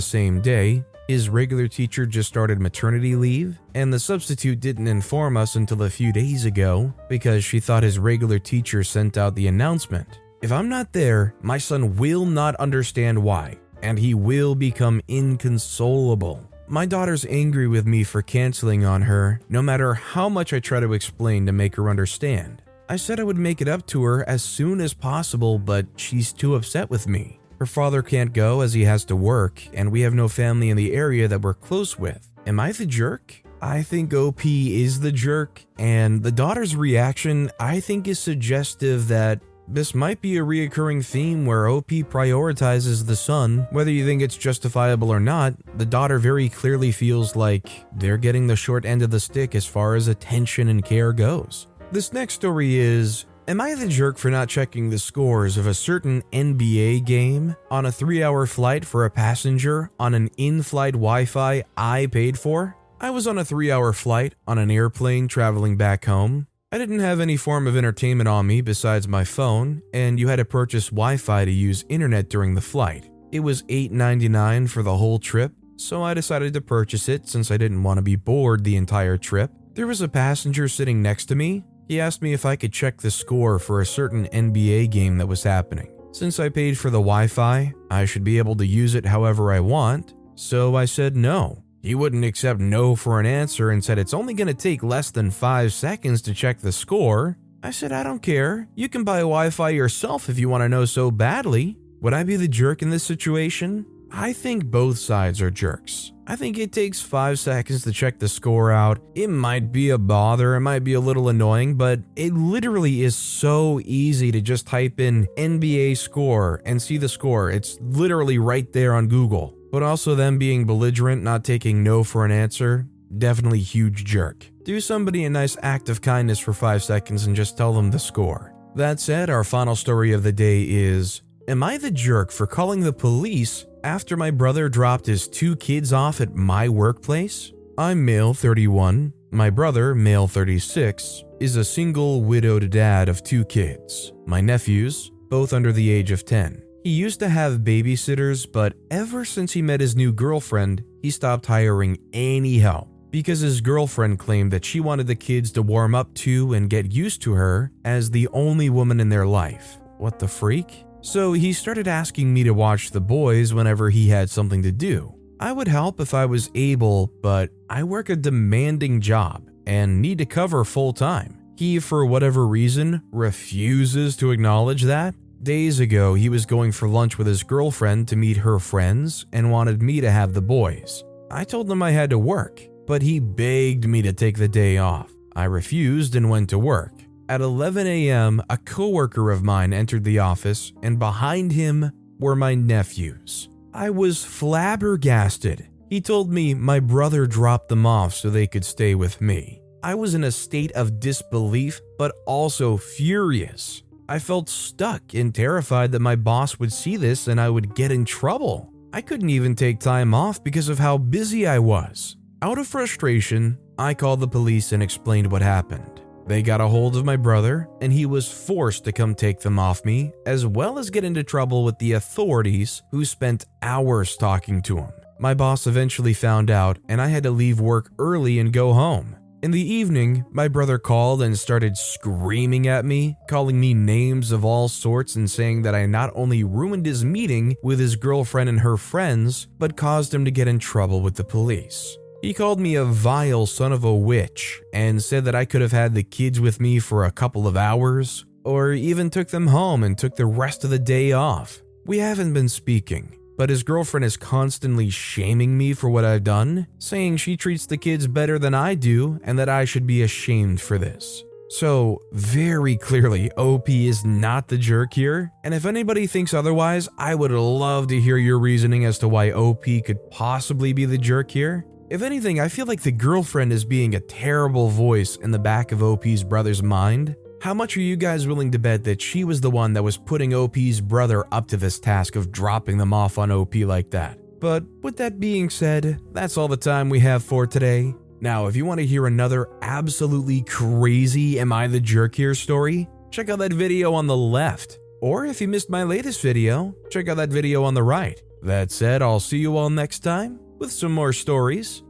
same 0.00 0.40
day, 0.40 0.84
his 1.10 1.28
regular 1.28 1.66
teacher 1.66 2.06
just 2.06 2.28
started 2.28 2.60
maternity 2.60 3.16
leave, 3.16 3.58
and 3.74 3.92
the 3.92 3.98
substitute 3.98 4.60
didn't 4.60 4.86
inform 4.86 5.36
us 5.36 5.56
until 5.56 5.82
a 5.82 5.90
few 5.90 6.12
days 6.12 6.44
ago 6.44 6.94
because 7.08 7.44
she 7.44 7.58
thought 7.58 7.82
his 7.82 7.98
regular 7.98 8.38
teacher 8.38 8.84
sent 8.84 9.18
out 9.18 9.34
the 9.34 9.48
announcement. 9.48 10.20
If 10.40 10.52
I'm 10.52 10.68
not 10.68 10.92
there, 10.92 11.34
my 11.42 11.58
son 11.58 11.96
will 11.96 12.24
not 12.24 12.54
understand 12.56 13.20
why, 13.20 13.58
and 13.82 13.98
he 13.98 14.14
will 14.14 14.54
become 14.54 15.00
inconsolable. 15.08 16.48
My 16.68 16.86
daughter's 16.86 17.26
angry 17.26 17.66
with 17.66 17.86
me 17.86 18.04
for 18.04 18.22
canceling 18.22 18.84
on 18.84 19.02
her, 19.02 19.40
no 19.48 19.60
matter 19.60 19.94
how 19.94 20.28
much 20.28 20.52
I 20.52 20.60
try 20.60 20.78
to 20.78 20.92
explain 20.92 21.44
to 21.46 21.52
make 21.52 21.74
her 21.74 21.90
understand. 21.90 22.62
I 22.90 22.96
said 22.96 23.20
I 23.20 23.22
would 23.22 23.38
make 23.38 23.60
it 23.60 23.68
up 23.68 23.86
to 23.86 24.02
her 24.02 24.28
as 24.28 24.42
soon 24.42 24.80
as 24.80 24.94
possible, 24.94 25.60
but 25.60 25.86
she's 25.94 26.32
too 26.32 26.56
upset 26.56 26.90
with 26.90 27.06
me. 27.06 27.38
Her 27.60 27.66
father 27.66 28.02
can't 28.02 28.32
go 28.32 28.62
as 28.62 28.72
he 28.72 28.82
has 28.82 29.04
to 29.04 29.14
work, 29.14 29.62
and 29.72 29.92
we 29.92 30.00
have 30.00 30.12
no 30.12 30.26
family 30.26 30.70
in 30.70 30.76
the 30.76 30.92
area 30.92 31.28
that 31.28 31.40
we're 31.40 31.54
close 31.54 32.00
with. 32.00 32.28
Am 32.48 32.58
I 32.58 32.72
the 32.72 32.86
jerk? 32.86 33.44
I 33.62 33.82
think 33.82 34.12
OP 34.12 34.44
is 34.44 34.98
the 34.98 35.12
jerk, 35.12 35.64
and 35.78 36.24
the 36.24 36.32
daughter's 36.32 36.74
reaction 36.74 37.52
I 37.60 37.78
think 37.78 38.08
is 38.08 38.18
suggestive 38.18 39.06
that 39.06 39.40
this 39.68 39.94
might 39.94 40.20
be 40.20 40.36
a 40.36 40.42
reoccurring 40.42 41.06
theme 41.06 41.46
where 41.46 41.68
OP 41.68 41.90
prioritizes 41.90 43.06
the 43.06 43.14
son. 43.14 43.68
Whether 43.70 43.92
you 43.92 44.04
think 44.04 44.20
it's 44.20 44.36
justifiable 44.36 45.12
or 45.12 45.20
not, 45.20 45.54
the 45.78 45.86
daughter 45.86 46.18
very 46.18 46.48
clearly 46.48 46.90
feels 46.90 47.36
like 47.36 47.70
they're 47.96 48.16
getting 48.16 48.48
the 48.48 48.56
short 48.56 48.84
end 48.84 49.02
of 49.02 49.12
the 49.12 49.20
stick 49.20 49.54
as 49.54 49.64
far 49.64 49.94
as 49.94 50.08
attention 50.08 50.66
and 50.66 50.84
care 50.84 51.12
goes. 51.12 51.68
This 51.92 52.12
next 52.12 52.34
story 52.34 52.76
is 52.76 53.24
Am 53.48 53.60
I 53.60 53.74
the 53.74 53.88
jerk 53.88 54.16
for 54.16 54.30
not 54.30 54.48
checking 54.48 54.90
the 54.90 54.98
scores 54.98 55.56
of 55.56 55.66
a 55.66 55.74
certain 55.74 56.22
NBA 56.32 57.04
game 57.04 57.56
on 57.68 57.84
a 57.84 57.90
three 57.90 58.22
hour 58.22 58.46
flight 58.46 58.84
for 58.84 59.04
a 59.04 59.10
passenger 59.10 59.90
on 59.98 60.14
an 60.14 60.30
in 60.36 60.62
flight 60.62 60.92
Wi 60.92 61.24
Fi 61.24 61.64
I 61.76 62.06
paid 62.06 62.38
for? 62.38 62.76
I 63.00 63.10
was 63.10 63.26
on 63.26 63.38
a 63.38 63.44
three 63.44 63.72
hour 63.72 63.92
flight 63.92 64.36
on 64.46 64.56
an 64.56 64.70
airplane 64.70 65.26
traveling 65.26 65.76
back 65.76 66.04
home. 66.04 66.46
I 66.70 66.78
didn't 66.78 67.00
have 67.00 67.18
any 67.18 67.36
form 67.36 67.66
of 67.66 67.76
entertainment 67.76 68.28
on 68.28 68.46
me 68.46 68.60
besides 68.60 69.08
my 69.08 69.24
phone, 69.24 69.82
and 69.92 70.20
you 70.20 70.28
had 70.28 70.36
to 70.36 70.44
purchase 70.44 70.90
Wi 70.90 71.16
Fi 71.16 71.44
to 71.44 71.50
use 71.50 71.84
internet 71.88 72.30
during 72.30 72.54
the 72.54 72.60
flight. 72.60 73.10
It 73.32 73.40
was 73.40 73.64
$8.99 73.64 74.70
for 74.70 74.84
the 74.84 74.96
whole 74.96 75.18
trip, 75.18 75.50
so 75.74 76.04
I 76.04 76.14
decided 76.14 76.52
to 76.52 76.60
purchase 76.60 77.08
it 77.08 77.28
since 77.28 77.50
I 77.50 77.56
didn't 77.56 77.82
want 77.82 77.98
to 77.98 78.02
be 78.02 78.14
bored 78.14 78.62
the 78.62 78.76
entire 78.76 79.16
trip. 79.16 79.50
There 79.74 79.88
was 79.88 80.00
a 80.00 80.08
passenger 80.08 80.68
sitting 80.68 81.02
next 81.02 81.26
to 81.26 81.34
me 81.34 81.64
he 81.90 82.00
asked 82.00 82.22
me 82.22 82.32
if 82.32 82.46
I 82.46 82.54
could 82.54 82.72
check 82.72 82.98
the 82.98 83.10
score 83.10 83.58
for 83.58 83.80
a 83.80 83.86
certain 83.86 84.26
NBA 84.26 84.90
game 84.90 85.18
that 85.18 85.26
was 85.26 85.42
happening. 85.42 85.90
Since 86.12 86.38
I 86.38 86.48
paid 86.48 86.78
for 86.78 86.88
the 86.88 87.00
Wi 87.00 87.26
Fi, 87.26 87.74
I 87.90 88.04
should 88.04 88.22
be 88.22 88.38
able 88.38 88.54
to 88.58 88.64
use 88.64 88.94
it 88.94 89.04
however 89.04 89.52
I 89.52 89.58
want, 89.58 90.14
so 90.36 90.76
I 90.76 90.84
said 90.84 91.16
no. 91.16 91.64
He 91.82 91.96
wouldn't 91.96 92.24
accept 92.24 92.60
no 92.60 92.94
for 92.94 93.18
an 93.18 93.26
answer 93.26 93.70
and 93.70 93.82
said 93.82 93.98
it's 93.98 94.14
only 94.14 94.34
going 94.34 94.46
to 94.46 94.54
take 94.54 94.84
less 94.84 95.10
than 95.10 95.32
5 95.32 95.72
seconds 95.72 96.22
to 96.22 96.32
check 96.32 96.60
the 96.60 96.70
score. 96.70 97.36
I 97.64 97.72
said, 97.72 97.90
I 97.90 98.04
don't 98.04 98.22
care. 98.22 98.68
You 98.76 98.88
can 98.88 99.02
buy 99.02 99.18
Wi 99.18 99.50
Fi 99.50 99.70
yourself 99.70 100.28
if 100.28 100.38
you 100.38 100.48
want 100.48 100.62
to 100.62 100.68
know 100.68 100.84
so 100.84 101.10
badly. 101.10 101.76
Would 102.02 102.14
I 102.14 102.22
be 102.22 102.36
the 102.36 102.46
jerk 102.46 102.82
in 102.82 102.90
this 102.90 103.02
situation? 103.02 103.84
I 104.12 104.32
think 104.32 104.66
both 104.66 104.98
sides 104.98 105.40
are 105.40 105.50
jerks. 105.50 106.12
I 106.26 106.36
think 106.36 106.58
it 106.58 106.72
takes 106.72 107.00
five 107.00 107.38
seconds 107.38 107.82
to 107.82 107.92
check 107.92 108.18
the 108.18 108.28
score 108.28 108.70
out. 108.70 109.00
It 109.14 109.28
might 109.28 109.72
be 109.72 109.90
a 109.90 109.98
bother, 109.98 110.54
it 110.54 110.60
might 110.60 110.84
be 110.84 110.94
a 110.94 111.00
little 111.00 111.28
annoying, 111.28 111.74
but 111.74 112.00
it 112.16 112.32
literally 112.32 113.02
is 113.02 113.16
so 113.16 113.80
easy 113.84 114.30
to 114.32 114.40
just 114.40 114.66
type 114.66 115.00
in 115.00 115.26
NBA 115.36 115.96
score 115.96 116.60
and 116.64 116.80
see 116.80 116.98
the 116.98 117.08
score. 117.08 117.50
It's 117.50 117.78
literally 117.80 118.38
right 118.38 118.72
there 118.72 118.94
on 118.94 119.08
Google. 119.08 119.56
But 119.72 119.82
also, 119.82 120.14
them 120.14 120.38
being 120.38 120.64
belligerent, 120.66 121.22
not 121.22 121.44
taking 121.44 121.82
no 121.82 122.02
for 122.02 122.24
an 122.24 122.32
answer, 122.32 122.86
definitely 123.18 123.60
huge 123.60 124.04
jerk. 124.04 124.46
Do 124.64 124.80
somebody 124.80 125.24
a 125.24 125.30
nice 125.30 125.56
act 125.62 125.88
of 125.88 126.00
kindness 126.00 126.38
for 126.38 126.52
five 126.52 126.82
seconds 126.82 127.26
and 127.26 127.36
just 127.36 127.56
tell 127.56 127.72
them 127.72 127.90
the 127.90 127.98
score. 127.98 128.54
That 128.74 129.00
said, 129.00 129.30
our 129.30 129.44
final 129.44 129.76
story 129.76 130.12
of 130.12 130.22
the 130.22 130.32
day 130.32 130.62
is 130.62 131.22
Am 131.48 131.62
I 131.62 131.78
the 131.78 131.90
jerk 131.90 132.30
for 132.30 132.46
calling 132.46 132.80
the 132.80 132.92
police 132.92 133.66
after 133.84 134.16
my 134.16 134.30
brother 134.30 134.68
dropped 134.68 135.06
his 135.06 135.28
two 135.28 135.56
kids 135.56 135.92
off 135.92 136.20
at 136.20 136.34
my 136.34 136.68
workplace? 136.68 137.52
I'm 137.78 138.04
male 138.04 138.34
31. 138.34 139.12
My 139.30 139.48
brother, 139.50 139.94
male 139.94 140.26
36, 140.26 141.24
is 141.40 141.56
a 141.56 141.64
single 141.64 142.22
widowed 142.22 142.68
dad 142.70 143.08
of 143.08 143.22
two 143.22 143.44
kids, 143.44 144.12
my 144.26 144.40
nephews, 144.40 145.10
both 145.28 145.52
under 145.52 145.72
the 145.72 145.90
age 145.90 146.10
of 146.10 146.24
10. 146.24 146.62
He 146.82 146.90
used 146.90 147.20
to 147.20 147.28
have 147.28 147.60
babysitters, 147.60 148.50
but 148.50 148.74
ever 148.90 149.24
since 149.24 149.52
he 149.52 149.62
met 149.62 149.80
his 149.80 149.94
new 149.94 150.12
girlfriend, 150.12 150.82
he 151.02 151.10
stopped 151.10 151.46
hiring 151.46 151.98
any 152.12 152.58
help 152.58 152.88
because 153.10 153.40
his 153.40 153.60
girlfriend 153.60 154.18
claimed 154.18 154.52
that 154.52 154.64
she 154.64 154.80
wanted 154.80 155.06
the 155.06 155.14
kids 155.14 155.52
to 155.52 155.62
warm 155.62 155.94
up 155.94 156.12
to 156.14 156.54
and 156.54 156.70
get 156.70 156.92
used 156.92 157.22
to 157.22 157.32
her 157.32 157.70
as 157.84 158.10
the 158.10 158.28
only 158.28 158.70
woman 158.70 159.00
in 159.00 159.08
their 159.08 159.26
life. 159.26 159.78
What 159.98 160.18
the 160.18 160.28
freak? 160.28 160.84
So 161.02 161.32
he 161.32 161.52
started 161.52 161.88
asking 161.88 162.32
me 162.32 162.44
to 162.44 162.52
watch 162.52 162.90
the 162.90 163.00
boys 163.00 163.54
whenever 163.54 163.90
he 163.90 164.08
had 164.08 164.28
something 164.28 164.62
to 164.62 164.72
do. 164.72 165.14
I 165.40 165.52
would 165.52 165.68
help 165.68 166.00
if 166.00 166.12
I 166.12 166.26
was 166.26 166.50
able, 166.54 167.10
but 167.22 167.50
I 167.70 167.84
work 167.84 168.10
a 168.10 168.16
demanding 168.16 169.00
job 169.00 169.48
and 169.66 170.02
need 170.02 170.18
to 170.18 170.26
cover 170.26 170.64
full 170.64 170.92
time. 170.92 171.40
He, 171.56 171.78
for 171.78 172.04
whatever 172.04 172.46
reason, 172.46 173.02
refuses 173.10 174.16
to 174.16 174.30
acknowledge 174.30 174.82
that. 174.82 175.14
Days 175.42 175.80
ago, 175.80 176.12
he 176.14 176.28
was 176.28 176.44
going 176.44 176.72
for 176.72 176.88
lunch 176.88 177.16
with 177.16 177.26
his 177.26 177.42
girlfriend 177.42 178.08
to 178.08 178.16
meet 178.16 178.36
her 178.36 178.58
friends 178.58 179.24
and 179.32 179.50
wanted 179.50 179.80
me 179.80 180.02
to 180.02 180.10
have 180.10 180.34
the 180.34 180.42
boys. 180.42 181.02
I 181.30 181.44
told 181.44 181.70
him 181.70 181.82
I 181.82 181.92
had 181.92 182.10
to 182.10 182.18
work, 182.18 182.60
but 182.86 183.00
he 183.00 183.20
begged 183.20 183.86
me 183.86 184.02
to 184.02 184.12
take 184.12 184.36
the 184.36 184.48
day 184.48 184.76
off. 184.76 185.10
I 185.34 185.44
refused 185.44 186.14
and 186.14 186.28
went 186.28 186.50
to 186.50 186.58
work. 186.58 186.92
At 187.30 187.40
11 187.40 187.86
a.m., 187.86 188.42
a 188.50 188.56
coworker 188.56 189.30
of 189.30 189.44
mine 189.44 189.72
entered 189.72 190.02
the 190.02 190.18
office, 190.18 190.72
and 190.82 190.98
behind 190.98 191.52
him 191.52 191.92
were 192.18 192.34
my 192.34 192.56
nephews. 192.56 193.48
I 193.72 193.90
was 193.90 194.24
flabbergasted. 194.24 195.68
He 195.88 196.00
told 196.00 196.32
me 196.32 196.54
my 196.54 196.80
brother 196.80 197.28
dropped 197.28 197.68
them 197.68 197.86
off 197.86 198.14
so 198.14 198.30
they 198.30 198.48
could 198.48 198.64
stay 198.64 198.96
with 198.96 199.20
me. 199.20 199.62
I 199.80 199.94
was 199.94 200.16
in 200.16 200.24
a 200.24 200.32
state 200.32 200.72
of 200.72 200.98
disbelief, 200.98 201.80
but 201.98 202.12
also 202.26 202.76
furious. 202.76 203.84
I 204.08 204.18
felt 204.18 204.48
stuck 204.48 205.14
and 205.14 205.32
terrified 205.32 205.92
that 205.92 206.00
my 206.00 206.16
boss 206.16 206.58
would 206.58 206.72
see 206.72 206.96
this 206.96 207.28
and 207.28 207.40
I 207.40 207.48
would 207.48 207.76
get 207.76 207.92
in 207.92 208.04
trouble. 208.04 208.72
I 208.92 209.02
couldn't 209.02 209.30
even 209.30 209.54
take 209.54 209.78
time 209.78 210.14
off 210.14 210.42
because 210.42 210.68
of 210.68 210.80
how 210.80 210.98
busy 210.98 211.46
I 211.46 211.60
was. 211.60 212.16
Out 212.42 212.58
of 212.58 212.66
frustration, 212.66 213.56
I 213.78 213.94
called 213.94 214.18
the 214.18 214.26
police 214.26 214.72
and 214.72 214.82
explained 214.82 215.30
what 215.30 215.42
happened. 215.42 216.00
They 216.30 216.42
got 216.42 216.60
a 216.60 216.68
hold 216.68 216.94
of 216.94 217.04
my 217.04 217.16
brother, 217.16 217.68
and 217.80 217.92
he 217.92 218.06
was 218.06 218.30
forced 218.30 218.84
to 218.84 218.92
come 218.92 219.16
take 219.16 219.40
them 219.40 219.58
off 219.58 219.84
me, 219.84 220.12
as 220.24 220.46
well 220.46 220.78
as 220.78 220.88
get 220.88 221.02
into 221.02 221.24
trouble 221.24 221.64
with 221.64 221.76
the 221.80 221.94
authorities 221.94 222.84
who 222.92 223.04
spent 223.04 223.46
hours 223.62 224.16
talking 224.16 224.62
to 224.62 224.76
him. 224.76 224.92
My 225.18 225.34
boss 225.34 225.66
eventually 225.66 226.14
found 226.14 226.48
out, 226.48 226.78
and 226.88 227.02
I 227.02 227.08
had 227.08 227.24
to 227.24 227.32
leave 227.32 227.58
work 227.58 227.90
early 227.98 228.38
and 228.38 228.52
go 228.52 228.72
home. 228.72 229.16
In 229.42 229.50
the 229.50 229.60
evening, 229.60 230.24
my 230.30 230.46
brother 230.46 230.78
called 230.78 231.20
and 231.20 231.36
started 231.36 231.76
screaming 231.76 232.68
at 232.68 232.84
me, 232.84 233.16
calling 233.28 233.58
me 233.58 233.74
names 233.74 234.30
of 234.30 234.44
all 234.44 234.68
sorts 234.68 235.16
and 235.16 235.28
saying 235.28 235.62
that 235.62 235.74
I 235.74 235.86
not 235.86 236.12
only 236.14 236.44
ruined 236.44 236.86
his 236.86 237.04
meeting 237.04 237.56
with 237.64 237.80
his 237.80 237.96
girlfriend 237.96 238.48
and 238.48 238.60
her 238.60 238.76
friends, 238.76 239.48
but 239.58 239.76
caused 239.76 240.14
him 240.14 240.24
to 240.26 240.30
get 240.30 240.46
in 240.46 240.60
trouble 240.60 241.00
with 241.00 241.16
the 241.16 241.24
police. 241.24 241.98
He 242.22 242.34
called 242.34 242.60
me 242.60 242.74
a 242.74 242.84
vile 242.84 243.46
son 243.46 243.72
of 243.72 243.82
a 243.82 243.94
witch 243.94 244.60
and 244.74 245.02
said 245.02 245.24
that 245.24 245.34
I 245.34 245.46
could 245.46 245.62
have 245.62 245.72
had 245.72 245.94
the 245.94 246.02
kids 246.02 246.38
with 246.38 246.60
me 246.60 246.78
for 246.78 247.04
a 247.04 247.10
couple 247.10 247.46
of 247.46 247.56
hours, 247.56 248.26
or 248.44 248.72
even 248.72 249.08
took 249.08 249.28
them 249.28 249.46
home 249.46 249.82
and 249.82 249.96
took 249.96 250.16
the 250.16 250.26
rest 250.26 250.62
of 250.62 250.70
the 250.70 250.78
day 250.78 251.12
off. 251.12 251.62
We 251.86 251.98
haven't 251.98 252.34
been 252.34 252.50
speaking, 252.50 253.16
but 253.38 253.48
his 253.48 253.62
girlfriend 253.62 254.04
is 254.04 254.18
constantly 254.18 254.90
shaming 254.90 255.56
me 255.56 255.72
for 255.72 255.88
what 255.88 256.04
I've 256.04 256.22
done, 256.24 256.66
saying 256.78 257.16
she 257.16 257.38
treats 257.38 257.64
the 257.64 257.78
kids 257.78 258.06
better 258.06 258.38
than 258.38 258.54
I 258.54 258.74
do 258.74 259.18
and 259.24 259.38
that 259.38 259.48
I 259.48 259.64
should 259.64 259.86
be 259.86 260.02
ashamed 260.02 260.60
for 260.60 260.76
this. 260.76 261.24
So, 261.48 262.00
very 262.12 262.76
clearly, 262.76 263.32
OP 263.32 263.68
is 263.70 264.04
not 264.04 264.46
the 264.46 264.58
jerk 264.58 264.92
here, 264.94 265.32
and 265.42 265.52
if 265.52 265.66
anybody 265.66 266.06
thinks 266.06 266.32
otherwise, 266.32 266.88
I 266.96 267.16
would 267.16 267.32
love 267.32 267.88
to 267.88 268.00
hear 268.00 268.18
your 268.18 268.38
reasoning 268.38 268.84
as 268.84 268.98
to 268.98 269.08
why 269.08 269.32
OP 269.32 269.64
could 269.84 270.10
possibly 270.10 270.72
be 270.72 270.84
the 270.84 270.98
jerk 270.98 271.30
here. 271.30 271.66
If 271.90 272.02
anything, 272.02 272.38
I 272.38 272.46
feel 272.46 272.66
like 272.66 272.82
the 272.82 272.92
girlfriend 272.92 273.52
is 273.52 273.64
being 273.64 273.96
a 273.96 274.00
terrible 274.00 274.68
voice 274.68 275.16
in 275.16 275.32
the 275.32 275.40
back 275.40 275.72
of 275.72 275.82
OP's 275.82 276.22
brother's 276.22 276.62
mind. 276.62 277.16
How 277.40 277.52
much 277.52 277.76
are 277.76 277.80
you 277.80 277.96
guys 277.96 278.28
willing 278.28 278.52
to 278.52 278.60
bet 278.60 278.84
that 278.84 279.02
she 279.02 279.24
was 279.24 279.40
the 279.40 279.50
one 279.50 279.72
that 279.72 279.82
was 279.82 279.96
putting 279.96 280.32
OP's 280.32 280.80
brother 280.80 281.24
up 281.32 281.48
to 281.48 281.56
this 281.56 281.80
task 281.80 282.14
of 282.14 282.30
dropping 282.30 282.78
them 282.78 282.92
off 282.92 283.18
on 283.18 283.32
OP 283.32 283.56
like 283.56 283.90
that? 283.90 284.20
But 284.38 284.62
with 284.82 284.98
that 284.98 285.18
being 285.18 285.50
said, 285.50 285.98
that's 286.12 286.36
all 286.36 286.46
the 286.46 286.56
time 286.56 286.90
we 286.90 287.00
have 287.00 287.24
for 287.24 287.44
today. 287.44 287.92
Now, 288.20 288.46
if 288.46 288.54
you 288.54 288.64
want 288.64 288.78
to 288.78 288.86
hear 288.86 289.08
another 289.08 289.48
absolutely 289.60 290.42
crazy 290.42 291.40
Am 291.40 291.52
I 291.52 291.66
the 291.66 291.80
Jerk 291.80 292.14
Here 292.14 292.36
story, 292.36 292.88
check 293.10 293.30
out 293.30 293.40
that 293.40 293.52
video 293.52 293.94
on 293.94 294.06
the 294.06 294.16
left. 294.16 294.78
Or 295.00 295.26
if 295.26 295.40
you 295.40 295.48
missed 295.48 295.70
my 295.70 295.82
latest 295.82 296.22
video, 296.22 296.72
check 296.88 297.08
out 297.08 297.16
that 297.16 297.30
video 297.30 297.64
on 297.64 297.74
the 297.74 297.82
right. 297.82 298.22
That 298.42 298.70
said, 298.70 299.02
I'll 299.02 299.18
see 299.18 299.38
you 299.38 299.56
all 299.56 299.70
next 299.70 300.00
time 300.00 300.38
with 300.60 300.70
some 300.70 300.92
more 300.92 301.12
stories. 301.12 301.82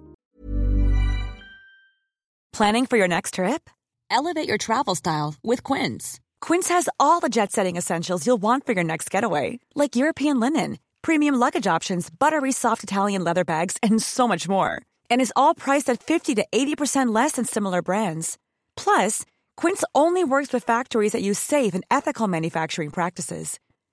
Planning 2.53 2.87
for 2.87 2.97
your 2.97 3.09
next 3.09 3.35
trip? 3.35 3.71
Elevate 4.11 4.49
your 4.49 4.59
travel 4.59 4.95
style 4.95 5.35
with 5.43 5.63
Quince. 5.63 6.21
Quince 6.41 6.69
has 6.69 6.89
all 6.99 7.21
the 7.21 7.29
jet 7.29 7.53
setting 7.53 7.77
essentials 7.77 8.27
you'll 8.27 8.43
want 8.43 8.67
for 8.67 8.73
your 8.73 8.85
next 8.85 9.11
getaway, 9.11 9.61
like 9.75 9.97
European 9.97 10.41
linen, 10.41 10.79
premium 11.01 11.37
luggage 11.37 11.67
options, 11.67 12.11
buttery 12.11 12.53
soft 12.53 12.83
Italian 12.83 13.23
leather 13.25 13.45
bags, 13.45 13.77
and 13.83 14.03
so 14.03 14.27
much 14.27 14.49
more. 14.49 14.83
And 15.09 15.21
is 15.21 15.33
all 15.37 15.55
priced 15.55 15.89
at 15.89 16.03
50 16.03 16.35
to 16.37 16.47
80% 16.53 17.15
less 17.15 17.33
than 17.33 17.45
similar 17.45 17.83
brands. 17.83 18.37
Plus, 18.77 19.25
Quince 19.57 19.85
only 19.95 20.25
works 20.25 20.53
with 20.53 20.65
factories 20.65 21.13
that 21.13 21.23
use 21.23 21.39
safe 21.39 21.75
and 21.75 21.85
ethical 21.91 22.27
manufacturing 22.27 22.91
practices. 22.91 23.61